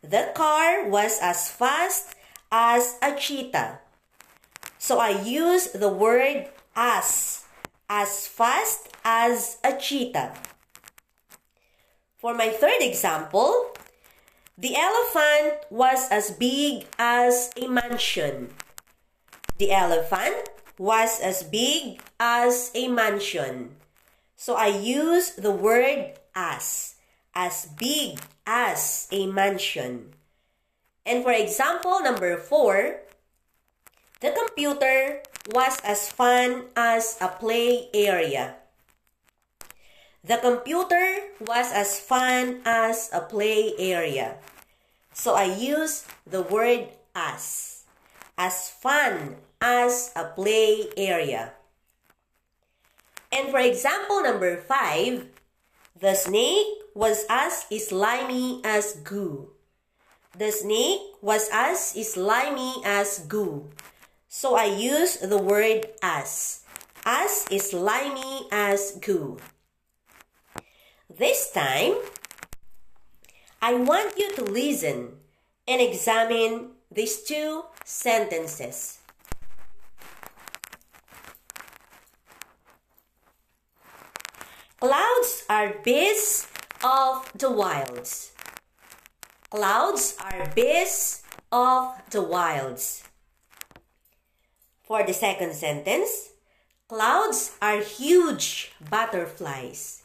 The 0.01 0.31
car 0.33 0.87
was 0.87 1.19
as 1.21 1.51
fast 1.51 2.15
as 2.51 2.97
a 3.01 3.13
cheetah. 3.13 3.79
So 4.77 4.99
I 4.99 5.21
use 5.21 5.71
the 5.73 5.89
word 5.89 6.47
as, 6.75 7.43
as 7.89 8.27
fast 8.27 8.89
as 9.07 9.55
a 9.63 9.71
cheetah. 9.71 10.35
For 12.19 12.35
my 12.35 12.51
third 12.51 12.83
example, 12.83 13.71
the 14.59 14.75
elephant 14.75 15.63
was 15.71 16.11
as 16.11 16.35
big 16.35 16.83
as 16.99 17.55
a 17.55 17.71
mansion. 17.71 18.51
The 19.63 19.71
elephant 19.71 20.51
was 20.75 21.23
as 21.23 21.47
big 21.47 22.03
as 22.19 22.69
a 22.75 22.91
mansion. 22.91 23.79
So 24.35 24.59
I 24.59 24.75
use 24.75 25.39
the 25.39 25.55
word 25.55 26.19
as, 26.35 26.99
as 27.33 27.71
big 27.79 28.19
as 28.45 29.07
a 29.09 29.25
mansion. 29.31 30.19
And 31.07 31.23
for 31.23 31.31
example 31.31 32.03
number 32.03 32.35
four, 32.35 33.07
the 34.19 34.35
computer 34.35 35.23
was 35.55 35.79
as 35.87 36.11
fun 36.11 36.67
as 36.75 37.15
a 37.21 37.29
play 37.29 37.87
area. 37.93 38.66
The 40.27 40.43
computer 40.43 41.31
was 41.39 41.71
as 41.71 42.03
fun 42.03 42.59
as 42.67 43.07
a 43.15 43.23
play 43.23 43.71
area. 43.79 44.35
So 45.15 45.39
I 45.39 45.47
use 45.47 46.03
the 46.27 46.43
word 46.43 46.91
as. 47.15 47.87
As 48.35 48.67
fun 48.67 49.39
as 49.63 50.11
a 50.19 50.25
play 50.35 50.91
area. 50.99 51.55
And 53.31 53.55
for 53.55 53.63
example 53.63 54.21
number 54.21 54.59
five, 54.59 55.31
the 55.95 56.13
snake 56.13 56.75
was 56.93 57.23
as 57.31 57.63
slimy 57.71 58.59
as 58.67 58.99
goo. 59.07 59.55
The 60.37 60.51
snake 60.51 61.23
was 61.23 61.47
as 61.55 61.95
slimy 61.95 62.83
as 62.83 63.23
goo. 63.31 63.71
So 64.27 64.59
I 64.59 64.65
use 64.75 65.23
the 65.23 65.39
word 65.39 65.87
as. 66.03 66.67
As 67.07 67.47
slimy 67.47 68.51
as 68.51 68.99
goo. 68.99 69.39
This 71.09 71.51
time, 71.51 71.95
I 73.61 73.73
want 73.73 74.17
you 74.17 74.35
to 74.35 74.43
listen 74.43 75.15
and 75.65 75.81
examine 75.81 76.71
these 76.91 77.23
two 77.23 77.63
sentences. 77.85 78.99
Clouds 84.79 85.43
are 85.49 85.75
beasts 85.81 86.47
of 86.83 87.31
the 87.33 87.51
wilds. 87.51 88.33
Clouds 89.49 90.17
are 90.19 90.51
beasts 90.53 91.23
of 91.53 91.95
the 92.11 92.21
wilds. 92.21 93.03
For 94.83 95.03
the 95.03 95.13
second 95.13 95.55
sentence, 95.55 96.31
clouds 96.89 97.55
are 97.61 97.79
huge 97.79 98.73
butterflies. 98.91 100.03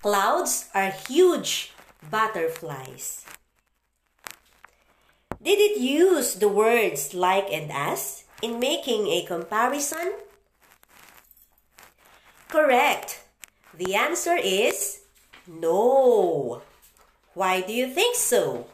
Clouds 0.00 0.70
are 0.74 0.94
huge 1.08 1.72
butterflies. 2.08 3.26
Did 5.42 5.58
it 5.58 5.80
use 5.80 6.34
the 6.34 6.48
words 6.48 7.14
like 7.14 7.50
and 7.50 7.72
as 7.72 8.22
in 8.40 8.60
making 8.60 9.08
a 9.08 9.24
comparison? 9.26 10.12
Correct. 12.46 13.22
The 13.74 13.96
answer 13.96 14.36
is 14.36 15.02
no. 15.48 16.62
Why 17.34 17.60
do 17.62 17.72
you 17.72 17.88
think 17.88 18.14
so? 18.14 18.66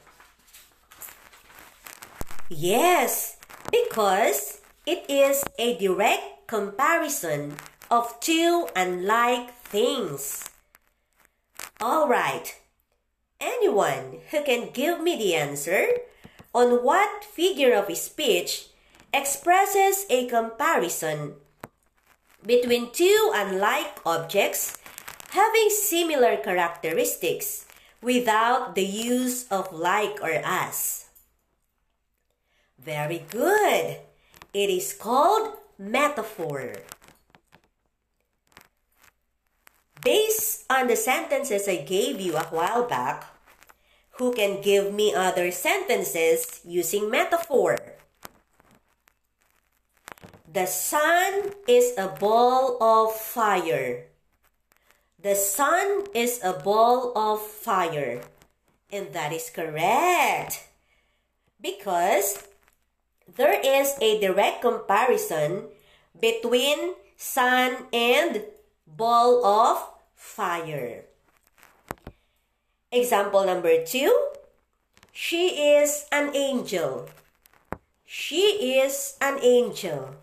Yes, 2.50 3.38
because 3.72 4.60
it 4.84 5.08
is 5.08 5.42
a 5.58 5.78
direct 5.78 6.46
comparison 6.46 7.56
of 7.90 8.20
two 8.20 8.68
unlike 8.76 9.54
things. 9.64 10.53
Alright, 11.82 12.60
anyone 13.40 14.20
who 14.30 14.42
can 14.44 14.70
give 14.70 15.00
me 15.00 15.16
the 15.16 15.34
answer 15.34 15.88
on 16.54 16.84
what 16.84 17.24
figure 17.24 17.74
of 17.74 17.94
speech 17.96 18.68
expresses 19.12 20.06
a 20.08 20.26
comparison 20.26 21.34
between 22.46 22.92
two 22.92 23.30
unlike 23.34 23.98
objects 24.06 24.78
having 25.30 25.68
similar 25.70 26.36
characteristics 26.36 27.66
without 28.00 28.74
the 28.74 28.86
use 28.86 29.48
of 29.48 29.72
like 29.72 30.22
or 30.22 30.40
as. 30.44 31.06
Very 32.78 33.24
good. 33.30 33.98
It 34.52 34.70
is 34.70 34.92
called 34.92 35.56
metaphor. 35.78 36.74
Based 40.04 40.68
on 40.68 40.86
the 40.86 40.96
sentences 40.96 41.66
I 41.66 41.80
gave 41.80 42.20
you 42.20 42.36
a 42.36 42.44
while 42.52 42.84
back, 42.84 43.24
who 44.20 44.32
can 44.36 44.60
give 44.60 44.92
me 44.92 45.14
other 45.14 45.50
sentences 45.50 46.60
using 46.62 47.10
metaphor? 47.10 47.80
The 50.44 50.66
sun 50.66 51.56
is 51.66 51.96
a 51.96 52.08
ball 52.08 52.76
of 52.84 53.16
fire. 53.16 54.12
The 55.18 55.34
sun 55.34 56.04
is 56.14 56.38
a 56.44 56.52
ball 56.52 57.16
of 57.16 57.40
fire. 57.40 58.20
And 58.92 59.10
that 59.14 59.32
is 59.32 59.48
correct. 59.48 60.68
Because 61.58 62.46
there 63.24 63.58
is 63.58 63.96
a 64.02 64.20
direct 64.20 64.60
comparison 64.60 65.72
between 66.20 66.92
sun 67.16 67.88
and 67.90 68.44
ball 68.86 69.42
of 69.44 69.93
fire. 70.14 71.04
Example 72.90 73.44
number 73.44 73.84
two. 73.84 74.12
She 75.12 75.74
is 75.78 76.06
an 76.10 76.34
angel. 76.34 77.08
She 78.04 78.78
is 78.78 79.16
an 79.20 79.38
angel. 79.42 80.16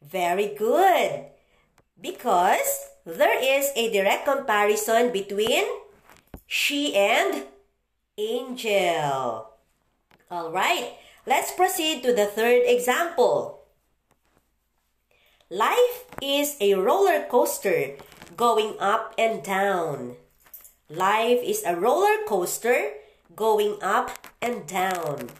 Very 0.00 0.54
good. 0.54 1.26
Because 2.00 2.90
there 3.04 3.36
is 3.42 3.70
a 3.76 3.92
direct 3.92 4.24
comparison 4.24 5.12
between 5.12 5.64
she 6.46 6.94
and 6.94 7.44
angel. 8.18 9.50
All 10.30 10.50
right, 10.50 10.94
let's 11.26 11.52
proceed 11.52 12.02
to 12.02 12.12
the 12.12 12.26
third 12.26 12.62
example. 12.66 13.64
Life 15.50 16.04
is 16.20 16.56
a 16.60 16.74
roller 16.74 17.24
coaster 17.30 17.94
going 18.34 18.74
up 18.80 19.14
and 19.18 19.42
down. 19.42 20.16
Life 20.88 21.40
is 21.42 21.62
a 21.64 21.76
roller 21.76 22.24
coaster 22.26 22.94
going 23.34 23.78
up 23.82 24.10
and 24.40 24.66
down. 24.66 25.30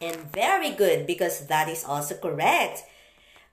And 0.00 0.16
very 0.32 0.70
good 0.70 1.06
because 1.06 1.46
that 1.46 1.68
is 1.68 1.84
also 1.84 2.16
correct. 2.16 2.82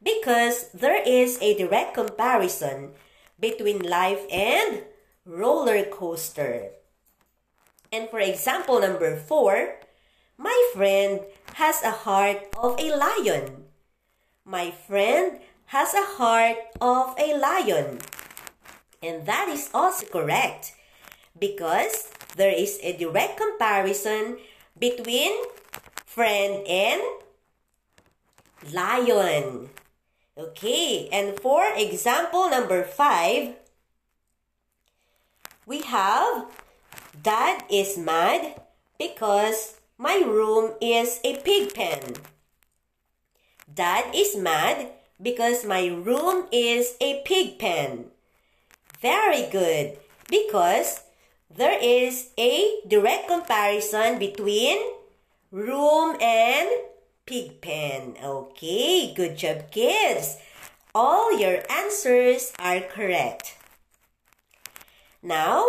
Because 0.01 0.71
there 0.73 1.01
is 1.03 1.37
a 1.41 1.57
direct 1.57 1.93
comparison 1.93 2.97
between 3.39 3.85
life 3.85 4.25
and 4.31 4.83
roller 5.25 5.83
coaster. 5.83 6.71
And 7.91 8.09
for 8.09 8.19
example 8.19 8.79
number 8.79 9.15
four, 9.15 9.79
my 10.37 10.55
friend 10.73 11.21
has 11.55 11.83
a 11.83 11.91
heart 11.91 12.47
of 12.57 12.79
a 12.79 12.95
lion. 12.95 13.65
My 14.45 14.71
friend 14.71 15.39
has 15.67 15.93
a 15.93 16.17
heart 16.17 16.57
of 16.79 17.13
a 17.19 17.37
lion. 17.37 17.99
And 19.01 19.25
that 19.25 19.47
is 19.49 19.69
also 19.73 20.05
correct 20.05 20.75
because 21.37 22.11
there 22.35 22.51
is 22.51 22.79
a 22.83 22.97
direct 22.97 23.37
comparison 23.37 24.37
between 24.77 25.31
friend 26.05 26.67
and 26.67 27.01
lion. 28.73 29.69
Okay, 30.37 31.09
and 31.11 31.39
for 31.39 31.63
example 31.75 32.49
number 32.49 32.83
five, 32.83 33.55
we 35.65 35.81
have 35.83 36.47
Dad 37.21 37.63
is 37.69 37.97
mad 37.97 38.61
because 38.97 39.79
my 39.97 40.23
room 40.25 40.73
is 40.79 41.19
a 41.23 41.35
pig 41.43 41.73
pen. 41.73 42.15
Dad 43.67 44.15
is 44.15 44.35
mad 44.35 44.91
because 45.21 45.65
my 45.65 45.87
room 45.87 46.47
is 46.51 46.95
a 47.01 47.21
pig 47.25 47.59
pen. 47.59 48.11
Very 49.01 49.47
good 49.49 49.97
because 50.29 51.03
there 51.49 51.77
is 51.81 52.29
a 52.37 52.81
direct 52.87 53.27
comparison 53.27 54.19
between 54.19 54.77
room 55.51 56.17
and 56.21 56.69
pig 57.25 57.61
pen. 57.61 58.15
Okay, 58.21 59.13
good 59.13 59.37
job, 59.37 59.71
kids. 59.71 60.37
All 60.93 61.37
your 61.37 61.63
answers 61.71 62.51
are 62.59 62.81
correct. 62.81 63.55
Now, 65.23 65.65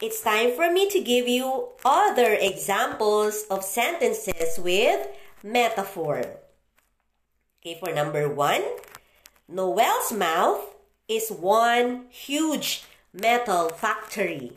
it's 0.00 0.20
time 0.20 0.52
for 0.54 0.70
me 0.70 0.88
to 0.90 1.00
give 1.00 1.26
you 1.26 1.70
other 1.84 2.36
examples 2.38 3.44
of 3.50 3.64
sentences 3.64 4.58
with 4.58 5.08
metaphor. 5.42 6.22
Okay, 7.60 7.78
for 7.80 7.92
number 7.92 8.28
one, 8.28 8.62
Noel's 9.48 10.12
mouth 10.12 10.77
is 11.08 11.32
one 11.32 12.04
huge 12.10 12.84
metal 13.12 13.70
factory. 13.70 14.52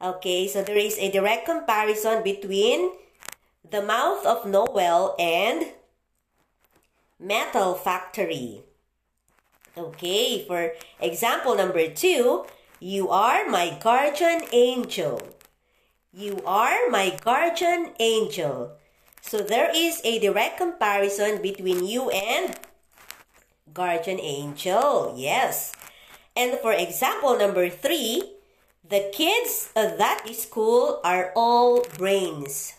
Okay, 0.00 0.48
so 0.48 0.62
there 0.62 0.76
is 0.76 0.98
a 0.98 1.10
direct 1.10 1.46
comparison 1.46 2.22
between 2.22 2.92
the 3.70 3.82
mouth 3.82 4.24
of 4.26 4.46
Noel 4.46 5.14
and 5.18 5.72
metal 7.20 7.74
factory. 7.74 8.62
Okay, 9.76 10.44
for 10.46 10.72
example 11.00 11.54
number 11.54 11.88
two, 11.88 12.46
you 12.80 13.08
are 13.08 13.48
my 13.48 13.76
guardian 13.80 14.42
angel. 14.52 15.20
You 16.12 16.40
are 16.46 16.88
my 16.88 17.16
guardian 17.22 17.92
angel. 18.00 18.72
So 19.20 19.38
there 19.38 19.70
is 19.74 20.00
a 20.04 20.18
direct 20.18 20.56
comparison 20.56 21.42
between 21.42 21.86
you 21.86 22.10
and 22.10 22.56
guardian 23.76 24.18
angel. 24.18 25.12
Yes. 25.14 25.76
And 26.32 26.56
for 26.64 26.72
example 26.72 27.36
number 27.36 27.68
three, 27.68 28.24
the 28.80 29.12
kids 29.12 29.68
at 29.76 30.00
that 30.00 30.24
school 30.32 31.00
are 31.04 31.36
all 31.36 31.84
brains. 32.00 32.72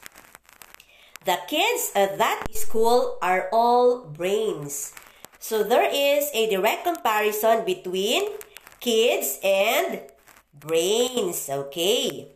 The 1.25 1.37
kids 1.45 1.91
at 1.93 2.17
that 2.17 2.49
school 2.57 3.19
are 3.21 3.49
all 3.53 4.09
brains. 4.09 4.97
So 5.37 5.61
there 5.61 5.85
is 5.85 6.31
a 6.33 6.49
direct 6.49 6.83
comparison 6.83 7.65
between 7.65 8.33
kids 8.79 9.37
and 9.43 10.01
brains. 10.55 11.49
Okay. 11.49 12.31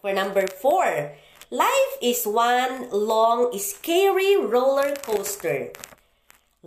For 0.00 0.12
number 0.12 0.46
four, 0.48 1.12
life 1.50 1.92
is 2.00 2.24
one 2.24 2.88
long 2.90 3.52
scary 3.58 4.40
roller 4.40 4.96
coaster. 5.04 5.70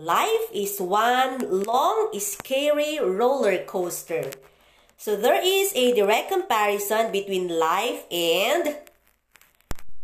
Life 0.01 0.49
is 0.49 0.81
one 0.81 1.61
long 1.61 2.09
scary 2.17 2.97
roller 2.97 3.61
coaster. 3.69 4.33
So 4.97 5.15
there 5.15 5.37
is 5.37 5.69
a 5.75 5.93
direct 5.93 6.33
comparison 6.33 7.11
between 7.11 7.45
life 7.47 8.09
and 8.09 8.81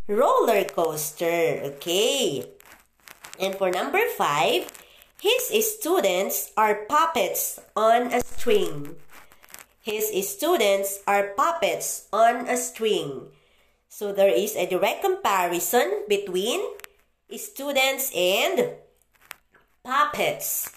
roller 0.06 0.66
coaster. 0.70 1.74
Okay. 1.74 2.46
And 3.42 3.56
for 3.58 3.72
number 3.74 4.06
five, 4.14 4.70
his 5.18 5.50
students 5.66 6.54
are 6.56 6.86
puppets 6.86 7.60
on 7.76 8.14
a 8.14 8.22
string. 8.22 9.02
His 9.82 10.14
students 10.30 11.02
are 11.08 11.34
puppets 11.34 12.06
on 12.14 12.46
a 12.46 12.58
string. 12.58 13.34
So 13.90 14.14
there 14.14 14.30
is 14.30 14.56
a 14.56 14.70
direct 14.70 15.02
comparison 15.02 16.06
between 16.08 16.62
students 17.34 18.14
and 18.14 18.78
puppets. 19.88 20.68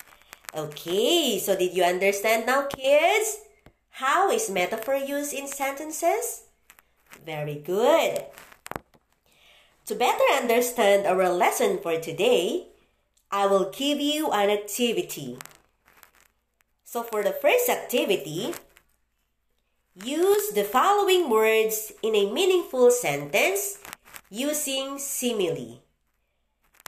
Okay, 0.55 1.43
so 1.43 1.59
did 1.59 1.75
you 1.75 1.83
understand 1.83 2.47
now, 2.47 2.71
kids? 2.71 3.43
How 3.99 4.31
is 4.31 4.49
metaphor 4.49 4.95
used 4.95 5.35
in 5.35 5.49
sentences? 5.49 6.47
Very 7.27 7.57
good. 7.59 8.23
To 9.87 9.95
better 9.97 10.23
understand 10.39 11.11
our 11.11 11.29
lesson 11.29 11.83
for 11.83 11.99
today, 11.99 12.71
I 13.33 13.47
will 13.47 13.75
give 13.75 13.99
you 13.99 14.31
an 14.31 14.49
activity. 14.49 15.39
So 16.85 17.03
for 17.03 17.25
the 17.25 17.35
first 17.35 17.69
activity, 17.69 18.55
use 19.99 20.55
the 20.55 20.63
following 20.63 21.29
words 21.29 21.91
in 22.01 22.15
a 22.15 22.31
meaningful 22.31 22.93
sentence 22.93 23.79
using 24.31 24.99
simile. 24.99 25.83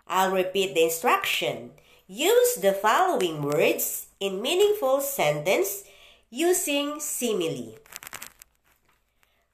I'll 0.07 0.31
repeat 0.31 0.75
the 0.75 0.85
instruction. 0.85 1.82
Use 2.13 2.61
the 2.61 2.75
following 2.75 3.41
words 3.41 4.13
in 4.21 4.43
meaningful 4.43 5.01
sentence 5.01 5.85
using 6.29 7.01
simile. 7.01 7.81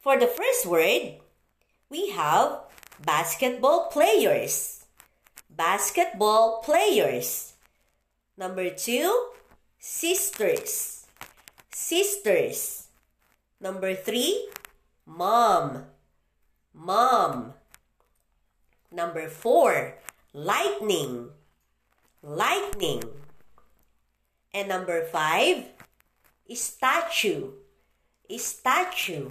For 0.02 0.18
the 0.18 0.26
first 0.26 0.66
word, 0.66 1.22
we 1.88 2.10
have 2.10 2.66
basketball 2.98 3.86
players. 3.94 4.82
Basketball 5.48 6.58
players. 6.66 7.54
Number 8.36 8.70
two, 8.74 9.06
sisters. 9.78 11.06
Sisters. 11.70 12.88
Number 13.60 13.94
three, 13.94 14.50
mom. 15.06 15.86
Mom. 16.74 17.54
Number 18.90 19.28
four, 19.28 19.94
lightning. 20.34 21.37
Lightning. 22.28 23.02
And 24.52 24.68
number 24.68 25.02
five, 25.02 25.64
statue. 26.52 27.52
Statue. 28.36 29.30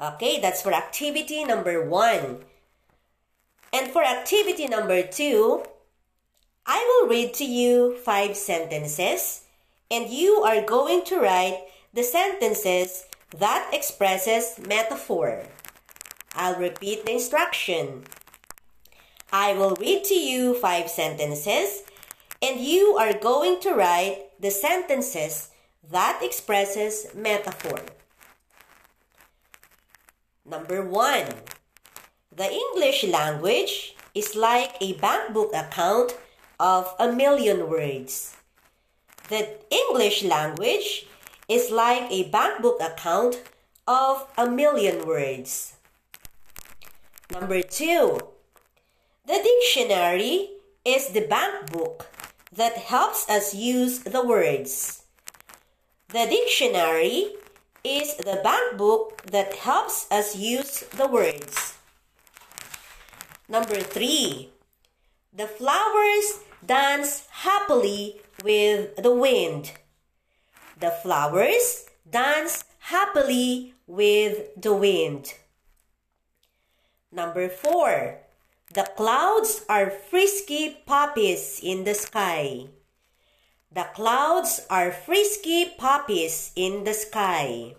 Okay, 0.00 0.40
that's 0.40 0.62
for 0.62 0.72
activity 0.72 1.44
number 1.44 1.84
one. 1.84 2.44
And 3.74 3.90
for 3.90 4.02
activity 4.02 4.68
number 4.68 5.02
two, 5.02 5.64
I 6.64 6.80
will 6.80 7.10
read 7.10 7.34
to 7.34 7.44
you 7.44 7.98
five 7.98 8.34
sentences 8.34 9.44
and 9.90 10.08
you 10.08 10.40
are 10.40 10.62
going 10.62 11.04
to 11.04 11.20
write 11.20 11.60
the 11.92 12.04
sentences 12.04 13.04
that 13.36 13.68
expresses 13.74 14.58
metaphor. 14.66 15.44
I'll 16.34 16.58
repeat 16.58 17.04
the 17.04 17.12
instruction. 17.12 18.04
I 19.32 19.52
will 19.52 19.76
read 19.76 20.04
to 20.04 20.14
you 20.14 20.54
five 20.54 20.88
sentences 20.88 21.82
and 22.40 22.60
you 22.60 22.96
are 22.96 23.12
going 23.12 23.60
to 23.60 23.74
write 23.74 24.30
the 24.40 24.50
sentences 24.50 25.50
that 25.90 26.20
expresses 26.22 27.08
metaphor. 27.14 27.80
Number 30.48 30.82
one, 30.82 31.26
the 32.34 32.50
English 32.50 33.04
language 33.04 33.96
is 34.14 34.34
like 34.34 34.76
a 34.80 34.94
bank 34.94 35.34
book 35.34 35.52
account 35.52 36.16
of 36.58 36.94
a 36.98 37.12
million 37.12 37.68
words. 37.68 38.34
The 39.28 39.58
English 39.70 40.24
language 40.24 41.06
is 41.48 41.70
like 41.70 42.10
a 42.10 42.30
bank 42.30 42.62
book 42.62 42.80
account 42.80 43.42
of 43.86 44.26
a 44.38 44.48
million 44.48 45.06
words. 45.06 45.74
Number 47.32 47.60
two, 47.60 48.27
the 49.28 49.42
dictionary 49.44 50.48
is 50.86 51.08
the 51.08 51.20
bank 51.20 51.70
book 51.70 52.06
that 52.50 52.78
helps 52.78 53.28
us 53.28 53.54
use 53.54 53.98
the 53.98 54.24
words. 54.24 55.04
The 56.08 56.24
dictionary 56.24 57.36
is 57.84 58.16
the 58.16 58.40
bank 58.42 58.78
book 58.78 59.20
that 59.30 59.52
helps 59.52 60.10
us 60.10 60.34
use 60.34 60.80
the 60.96 61.06
words. 61.06 61.76
Number 63.50 63.80
three, 63.80 64.48
the 65.30 65.46
flowers 65.46 66.40
dance 66.64 67.28
happily 67.44 68.22
with 68.42 68.96
the 68.96 69.12
wind. 69.12 69.72
The 70.80 70.90
flowers 71.02 71.84
dance 72.08 72.64
happily 72.78 73.74
with 73.86 74.56
the 74.56 74.72
wind. 74.72 75.34
Number 77.12 77.50
four, 77.50 78.20
the 78.72 78.84
clouds 78.96 79.64
are 79.68 79.88
frisky 79.88 80.82
puppies 80.84 81.60
in 81.62 81.84
the 81.84 81.94
sky. 81.94 82.66
The 83.72 83.88
clouds 83.94 84.60
are 84.68 84.92
frisky 84.92 85.72
puppies 85.78 86.52
in 86.54 86.84
the 86.84 86.92
sky. 86.92 87.74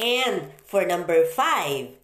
And 0.00 0.52
for 0.64 0.86
number 0.86 1.24
five, 1.24 1.96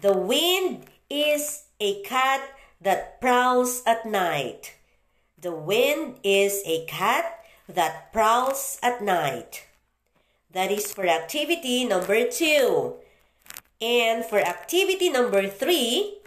the 0.00 0.16
wind 0.16 0.86
is 1.10 1.64
a 1.80 2.02
cat 2.02 2.42
that 2.80 3.20
prowls 3.20 3.82
at 3.86 4.06
night. 4.06 4.74
The 5.40 5.52
wind 5.52 6.18
is 6.22 6.62
a 6.64 6.86
cat 6.86 7.42
that 7.68 8.12
prowls 8.12 8.78
at 8.82 9.02
night. 9.02 9.66
That 10.52 10.70
is 10.70 10.92
for 10.92 11.06
activity 11.06 11.84
number 11.84 12.28
two. 12.28 12.96
And 13.80 14.24
for 14.24 14.38
activity 14.38 15.10
number 15.10 15.48
three, 15.48 16.18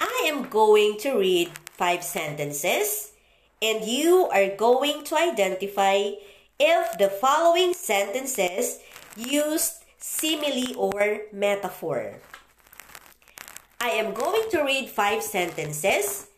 I 0.00 0.24
am 0.26 0.48
going 0.48 0.98
to 1.00 1.18
read 1.18 1.50
five 1.76 2.04
sentences 2.04 3.12
and 3.62 3.84
you 3.84 4.28
are 4.32 4.54
going 4.56 5.04
to 5.04 5.16
identify 5.16 6.12
if 6.58 6.98
the 6.98 7.08
following 7.08 7.72
sentences 7.74 8.80
used 9.16 9.84
simile 9.98 10.76
or 10.76 11.28
metaphor. 11.32 12.20
I 13.80 13.90
am 13.90 14.14
going 14.14 14.48
to 14.50 14.62
read 14.62 14.88
five 14.88 15.22
sentences 15.22 16.28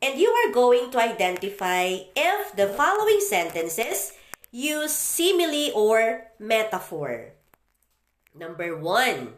and 0.00 0.20
you 0.20 0.28
are 0.28 0.52
going 0.52 0.90
to 0.92 1.00
identify 1.00 1.96
if 2.14 2.56
the 2.56 2.68
following 2.68 3.20
sentences 3.20 4.12
use 4.52 4.92
simile 4.92 5.72
or 5.74 6.28
metaphor. 6.38 7.32
Number 8.34 8.76
one, 8.76 9.34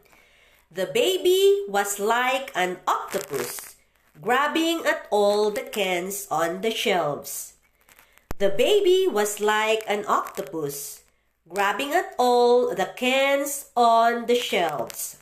the 0.77 0.87
baby 0.93 1.65
was 1.69 1.99
like 1.99 2.53
an 2.55 2.77
octopus 2.87 3.77
grabbing 4.21 4.85
at 4.85 5.09
all 5.11 5.51
the 5.51 5.63
cans 5.63 6.29
on 6.31 6.61
the 6.61 6.71
shelves. 6.71 7.55
The 8.37 8.51
baby 8.51 9.09
was 9.09 9.41
like 9.41 9.85
an 9.89 10.05
octopus, 10.07 11.03
grabbing 11.49 11.95
at 11.95 12.13
all 12.19 12.75
the 12.75 12.93
cans 12.95 13.71
on 13.75 14.27
the 14.27 14.35
shelves. 14.35 15.17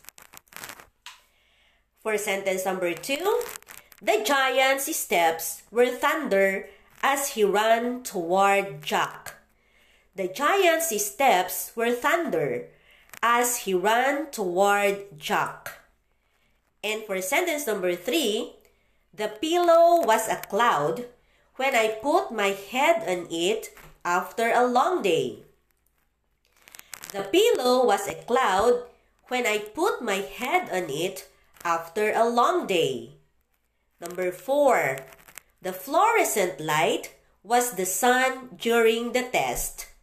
For 2.03 2.19
sentence 2.19 2.65
number 2.65 2.93
two, 2.93 3.43
the 4.03 4.25
giant's 4.27 4.91
steps 4.97 5.63
were 5.71 5.87
thunder 5.87 6.69
as 7.01 7.39
he 7.39 7.45
ran 7.45 8.03
toward 8.03 8.83
Jack. 8.83 9.37
The 10.17 10.27
giant's 10.27 10.91
steps 11.01 11.71
were 11.77 11.93
thunder 11.93 12.74
as 13.25 13.65
he 13.65 13.73
ran 13.73 14.29
toward 14.29 15.17
Jack. 15.17 15.81
And 16.85 17.03
for 17.09 17.25
sentence 17.25 17.67
number 17.67 17.97
three, 17.97 18.53
the 19.17 19.33
pillow 19.41 20.05
was 20.05 20.29
a 20.29 20.45
cloud 20.45 21.09
when 21.57 21.75
I 21.75 21.97
put 22.05 22.29
my 22.29 22.53
head 22.53 23.09
on 23.09 23.33
it 23.33 23.73
after 24.05 24.53
a 24.53 24.69
long 24.69 25.01
day. 25.01 25.41
The 27.17 27.25
pillow 27.33 27.87
was 27.87 28.07
a 28.07 28.21
cloud 28.29 28.85
when 29.29 29.47
I 29.47 29.73
put 29.73 30.05
my 30.05 30.21
head 30.21 30.69
on 30.69 30.93
it 30.93 31.27
after 31.65 32.13
a 32.13 32.29
long 32.29 32.67
day. 32.67 33.17
Number 34.03 34.33
four, 34.33 35.01
the 35.63 35.73
fluorescent 35.73 36.61
light 36.61 37.17
was 37.43 37.73
the 37.73 37.87
sun 37.87 38.61
during 38.61 39.13
the 39.13 39.23
test. 39.23 39.94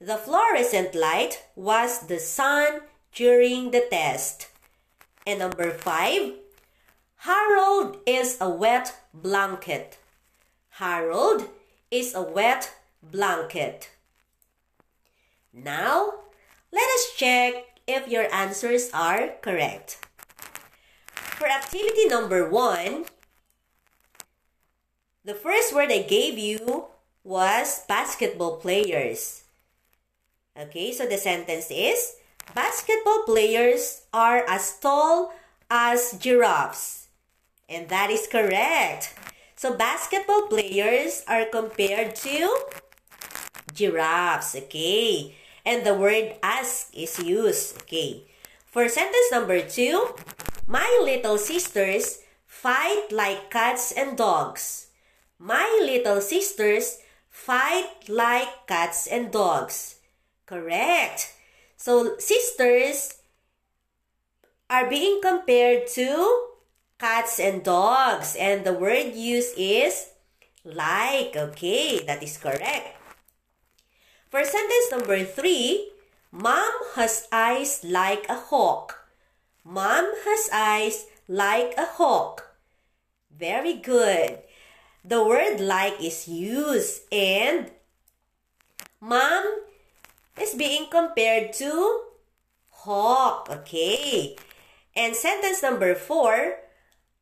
The 0.00 0.16
fluorescent 0.16 0.94
light 0.94 1.44
was 1.54 2.06
the 2.06 2.18
sun 2.18 2.80
during 3.12 3.70
the 3.70 3.84
test. 3.90 4.48
And 5.26 5.40
number 5.40 5.70
five, 5.72 6.40
Harold 7.28 7.98
is 8.06 8.38
a 8.40 8.48
wet 8.48 8.96
blanket. 9.12 9.98
Harold 10.80 11.50
is 11.90 12.14
a 12.14 12.22
wet 12.22 12.72
blanket. 13.02 13.90
Now, 15.52 16.14
let 16.72 16.88
us 16.88 17.12
check 17.18 17.52
if 17.86 18.08
your 18.08 18.32
answers 18.32 18.88
are 18.94 19.36
correct. 19.42 19.98
For 21.12 21.46
activity 21.46 22.06
number 22.08 22.48
one, 22.48 23.04
the 25.22 25.34
first 25.34 25.74
word 25.74 25.92
I 25.92 26.00
gave 26.00 26.38
you 26.38 26.86
was 27.22 27.84
basketball 27.86 28.56
players. 28.56 29.44
Okay, 30.58 30.92
so 30.92 31.06
the 31.06 31.18
sentence 31.18 31.70
is 31.70 32.16
Basketball 32.54 33.22
players 33.30 34.02
are 34.12 34.42
as 34.48 34.74
tall 34.82 35.32
as 35.70 36.18
giraffes. 36.18 37.06
And 37.68 37.88
that 37.88 38.10
is 38.10 38.26
correct. 38.26 39.14
So 39.54 39.76
basketball 39.76 40.48
players 40.48 41.22
are 41.28 41.46
compared 41.46 42.16
to 42.26 42.50
giraffes. 43.72 44.56
Okay. 44.56 45.36
And 45.64 45.86
the 45.86 45.94
word 45.94 46.34
as 46.42 46.90
is 46.92 47.22
used. 47.22 47.82
Okay. 47.82 48.26
For 48.66 48.88
sentence 48.88 49.30
number 49.30 49.62
two, 49.62 50.16
my 50.66 50.88
little 51.04 51.38
sisters 51.38 52.18
fight 52.46 53.12
like 53.12 53.50
cats 53.50 53.92
and 53.92 54.18
dogs. 54.18 54.88
My 55.38 55.70
little 55.82 56.20
sisters 56.20 56.98
fight 57.28 58.08
like 58.08 58.66
cats 58.66 59.06
and 59.06 59.30
dogs. 59.30 59.99
Correct. 60.50 61.30
So 61.78 62.18
sisters 62.18 63.22
are 64.66 64.90
being 64.90 65.22
compared 65.22 65.86
to 65.94 66.10
cats 66.98 67.38
and 67.38 67.62
dogs 67.62 68.34
and 68.34 68.66
the 68.66 68.74
word 68.74 69.14
used 69.14 69.54
is 69.54 70.10
like. 70.66 71.38
Okay, 71.38 72.02
that 72.02 72.18
is 72.26 72.34
correct. 72.34 72.98
For 74.26 74.42
sentence 74.42 74.90
number 74.90 75.22
three, 75.22 75.94
Mom 76.34 76.74
has 76.98 77.30
eyes 77.30 77.86
like 77.86 78.26
a 78.26 78.50
hawk. 78.50 79.06
Mom 79.62 80.10
has 80.26 80.50
eyes 80.50 81.06
like 81.30 81.78
a 81.78 81.94
hawk. 81.94 82.58
Very 83.30 83.74
good. 83.78 84.42
The 85.06 85.22
word 85.22 85.62
like 85.62 86.02
is 86.02 86.26
used 86.26 87.06
and 87.14 87.70
mom 89.00 89.69
is 90.42 90.54
being 90.54 90.86
compared 90.90 91.52
to 91.54 92.02
hawk. 92.68 93.48
Okay. 93.50 94.36
And 94.96 95.14
sentence 95.14 95.62
number 95.62 95.94
four, 95.94 96.56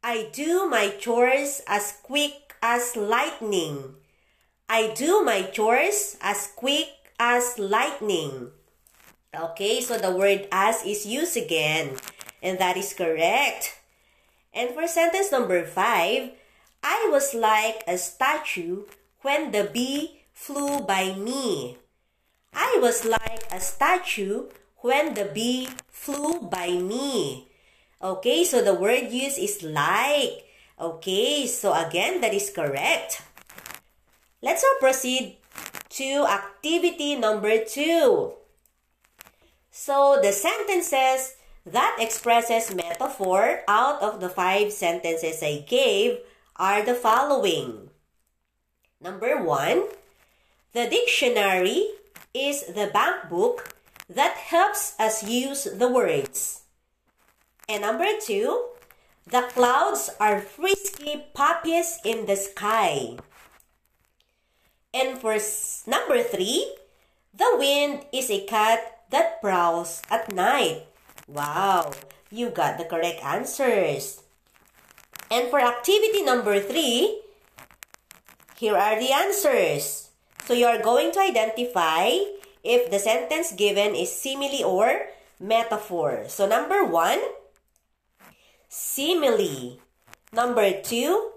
I 0.02 0.30
do 0.32 0.68
my 0.68 0.88
chores 0.90 1.60
as 1.66 1.98
quick 2.02 2.54
as 2.62 2.96
lightning. 2.96 3.94
I 4.68 4.92
do 4.94 5.24
my 5.24 5.42
chores 5.42 6.16
as 6.20 6.52
quick 6.54 6.88
as 7.18 7.58
lightning. 7.58 8.52
Okay, 9.34 9.80
so 9.80 9.98
the 9.98 10.10
word 10.10 10.48
as 10.52 10.84
is 10.84 11.04
used 11.04 11.36
again. 11.36 11.96
And 12.42 12.58
that 12.58 12.76
is 12.76 12.94
correct. 12.94 13.76
And 14.54 14.70
for 14.70 14.86
sentence 14.86 15.30
number 15.32 15.64
five, 15.64 16.30
I 16.82 17.08
was 17.10 17.34
like 17.34 17.82
a 17.86 17.98
statue 17.98 18.84
when 19.22 19.50
the 19.50 19.64
bee 19.64 20.22
flew 20.32 20.80
by 20.80 21.14
me. 21.14 21.76
I 22.58 22.82
was 22.82 23.06
like 23.06 23.46
a 23.54 23.62
statue 23.62 24.50
when 24.82 25.14
the 25.14 25.30
bee 25.30 25.70
flew 25.86 26.42
by 26.50 26.74
me. 26.74 27.46
Okay, 28.02 28.42
so 28.42 28.58
the 28.62 28.74
word 28.74 29.14
used 29.14 29.38
is 29.38 29.62
like. 29.62 30.42
Okay, 30.74 31.46
so 31.46 31.70
again, 31.70 32.20
that 32.20 32.34
is 32.34 32.50
correct. 32.50 33.22
Let's 34.42 34.66
now 34.66 34.74
proceed 34.82 35.38
to 36.02 36.26
activity 36.26 37.14
number 37.14 37.62
two. 37.62 38.34
So 39.70 40.18
the 40.18 40.34
sentences 40.34 41.38
that 41.62 41.98
expresses 42.02 42.74
metaphor 42.74 43.62
out 43.68 44.02
of 44.02 44.18
the 44.18 44.28
five 44.28 44.72
sentences 44.74 45.42
I 45.46 45.62
gave 45.62 46.26
are 46.56 46.82
the 46.82 46.94
following. 46.94 47.90
Number 48.98 49.38
one, 49.42 49.94
the 50.74 50.90
dictionary 50.90 51.97
is 52.38 52.62
the 52.70 52.86
bank 52.86 53.28
book 53.28 53.74
that 54.08 54.36
helps 54.36 54.94
us 54.98 55.22
use 55.22 55.64
the 55.64 55.88
words. 55.88 56.62
And 57.68 57.82
number 57.82 58.06
two, 58.20 58.78
the 59.26 59.42
clouds 59.52 60.08
are 60.18 60.40
frisky 60.40 61.26
puppies 61.34 61.98
in 62.04 62.24
the 62.24 62.36
sky. 62.36 63.18
And 64.94 65.18
for 65.20 65.36
number 65.86 66.22
three, 66.22 66.74
the 67.34 67.52
wind 67.58 68.06
is 68.12 68.30
a 68.30 68.46
cat 68.46 69.04
that 69.10 69.42
prowls 69.42 70.00
at 70.10 70.32
night. 70.32 70.88
Wow, 71.28 71.92
you 72.30 72.48
got 72.48 72.78
the 72.78 72.84
correct 72.88 73.20
answers. 73.22 74.22
And 75.30 75.50
for 75.50 75.60
activity 75.60 76.22
number 76.24 76.58
three, 76.58 77.20
here 78.56 78.76
are 78.76 78.98
the 78.98 79.12
answers. 79.12 80.07
So 80.48 80.56
you 80.56 80.64
are 80.64 80.80
going 80.80 81.12
to 81.12 81.20
identify 81.20 82.08
if 82.64 82.88
the 82.88 82.96
sentence 82.96 83.52
given 83.52 83.92
is 83.92 84.08
simile 84.08 84.64
or 84.64 85.12
metaphor. 85.36 86.24
So 86.32 86.48
number 86.48 86.88
one, 86.88 87.20
simile. 88.64 89.76
Number 90.32 90.72
two, 90.80 91.36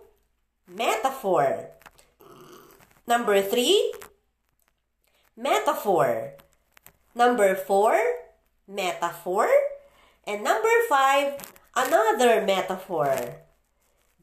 metaphor. 0.64 1.76
Number 3.04 3.44
three, 3.44 3.92
metaphor. 5.36 6.40
Number 7.12 7.52
four, 7.60 8.00
metaphor. 8.64 9.52
And 10.24 10.40
number 10.40 10.72
five, 10.88 11.36
another 11.76 12.48
metaphor. 12.48 13.44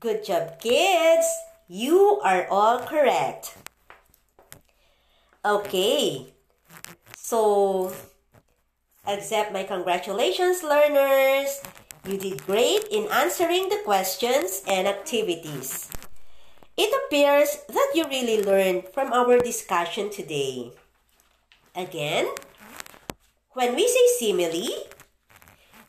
Good 0.01 0.25
job, 0.25 0.57
kids! 0.65 1.29
You 1.69 2.25
are 2.25 2.49
all 2.49 2.81
correct. 2.81 3.68
Okay. 5.45 6.27
So, 7.17 7.93
accept 9.07 9.53
my 9.53 9.63
congratulations, 9.63 10.63
learners. 10.63 11.63
You 12.05 12.19
did 12.19 12.45
great 12.47 12.89
in 12.91 13.07
answering 13.13 13.69
the 13.69 13.79
questions 13.85 14.63
and 14.67 14.89
activities. 14.89 15.91
It 16.77 16.91
appears 16.91 17.59
that 17.69 17.93
you 17.95 18.05
really 18.07 18.43
learned 18.43 18.89
from 18.95 19.13
our 19.13 19.39
discussion 19.39 20.11
today. 20.11 20.73
Again, 21.75 22.27
when 23.53 23.75
we 23.75 23.87
say 23.87 24.07
simile, 24.19 24.87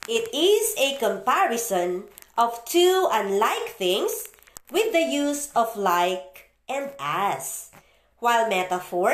it 0.07 0.25
is 0.33 0.73
a 0.77 0.97
comparison 0.97 2.05
of 2.37 2.65
two 2.65 3.07
unlike 3.11 3.69
things 3.77 4.27
with 4.71 4.93
the 4.93 5.05
use 5.05 5.49
of 5.55 5.77
like 5.77 6.49
and 6.67 6.91
as, 6.99 7.71
while 8.17 8.49
metaphor 8.49 9.13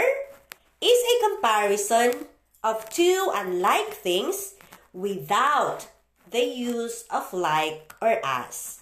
is 0.81 0.99
a 1.03 1.29
comparison 1.29 2.27
of 2.63 2.89
two 2.89 3.31
unlike 3.33 3.93
things 3.93 4.55
without 4.93 5.87
the 6.31 6.43
use 6.43 7.05
of 7.11 7.31
like 7.33 7.93
or 8.01 8.19
as. 8.23 8.79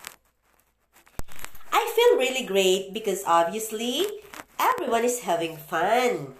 I 1.72 1.89
feel 1.96 2.18
really 2.18 2.46
great 2.46 2.94
because 2.94 3.24
obviously 3.26 4.06
everyone 4.60 5.04
is 5.04 5.22
having 5.22 5.58
fun. 5.58 6.36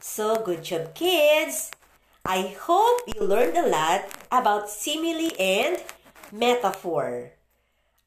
So 0.00 0.42
good 0.42 0.64
job 0.64 0.94
kids. 0.94 1.70
I 2.26 2.54
hope 2.60 3.02
you 3.06 3.22
learned 3.22 3.56
a 3.56 3.66
lot 3.66 4.06
about 4.30 4.70
simile 4.70 5.30
and 5.38 5.78
metaphor. 6.30 7.32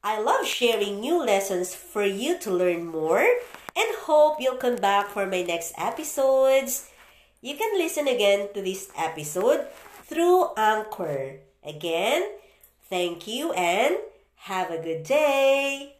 I 0.04 0.20
love 0.20 0.46
sharing 0.46 1.00
new 1.00 1.18
lessons 1.24 1.74
for 1.74 2.04
you 2.04 2.38
to 2.38 2.50
learn 2.50 2.86
more 2.86 3.26
and 3.76 3.96
hope 4.08 4.40
you'll 4.40 4.56
come 4.56 4.76
back 4.76 5.08
for 5.08 5.26
my 5.26 5.42
next 5.42 5.74
episodes. 5.76 6.88
You 7.42 7.54
can 7.56 7.76
listen 7.76 8.08
again 8.08 8.48
to 8.54 8.62
this 8.62 8.90
episode 8.96 9.66
through 10.04 10.56
Anchor. 10.56 11.40
Again, 11.62 12.24
thank 12.88 13.26
you 13.26 13.52
and 13.52 13.98
have 14.48 14.70
a 14.70 14.80
good 14.80 15.04
day. 15.04 15.95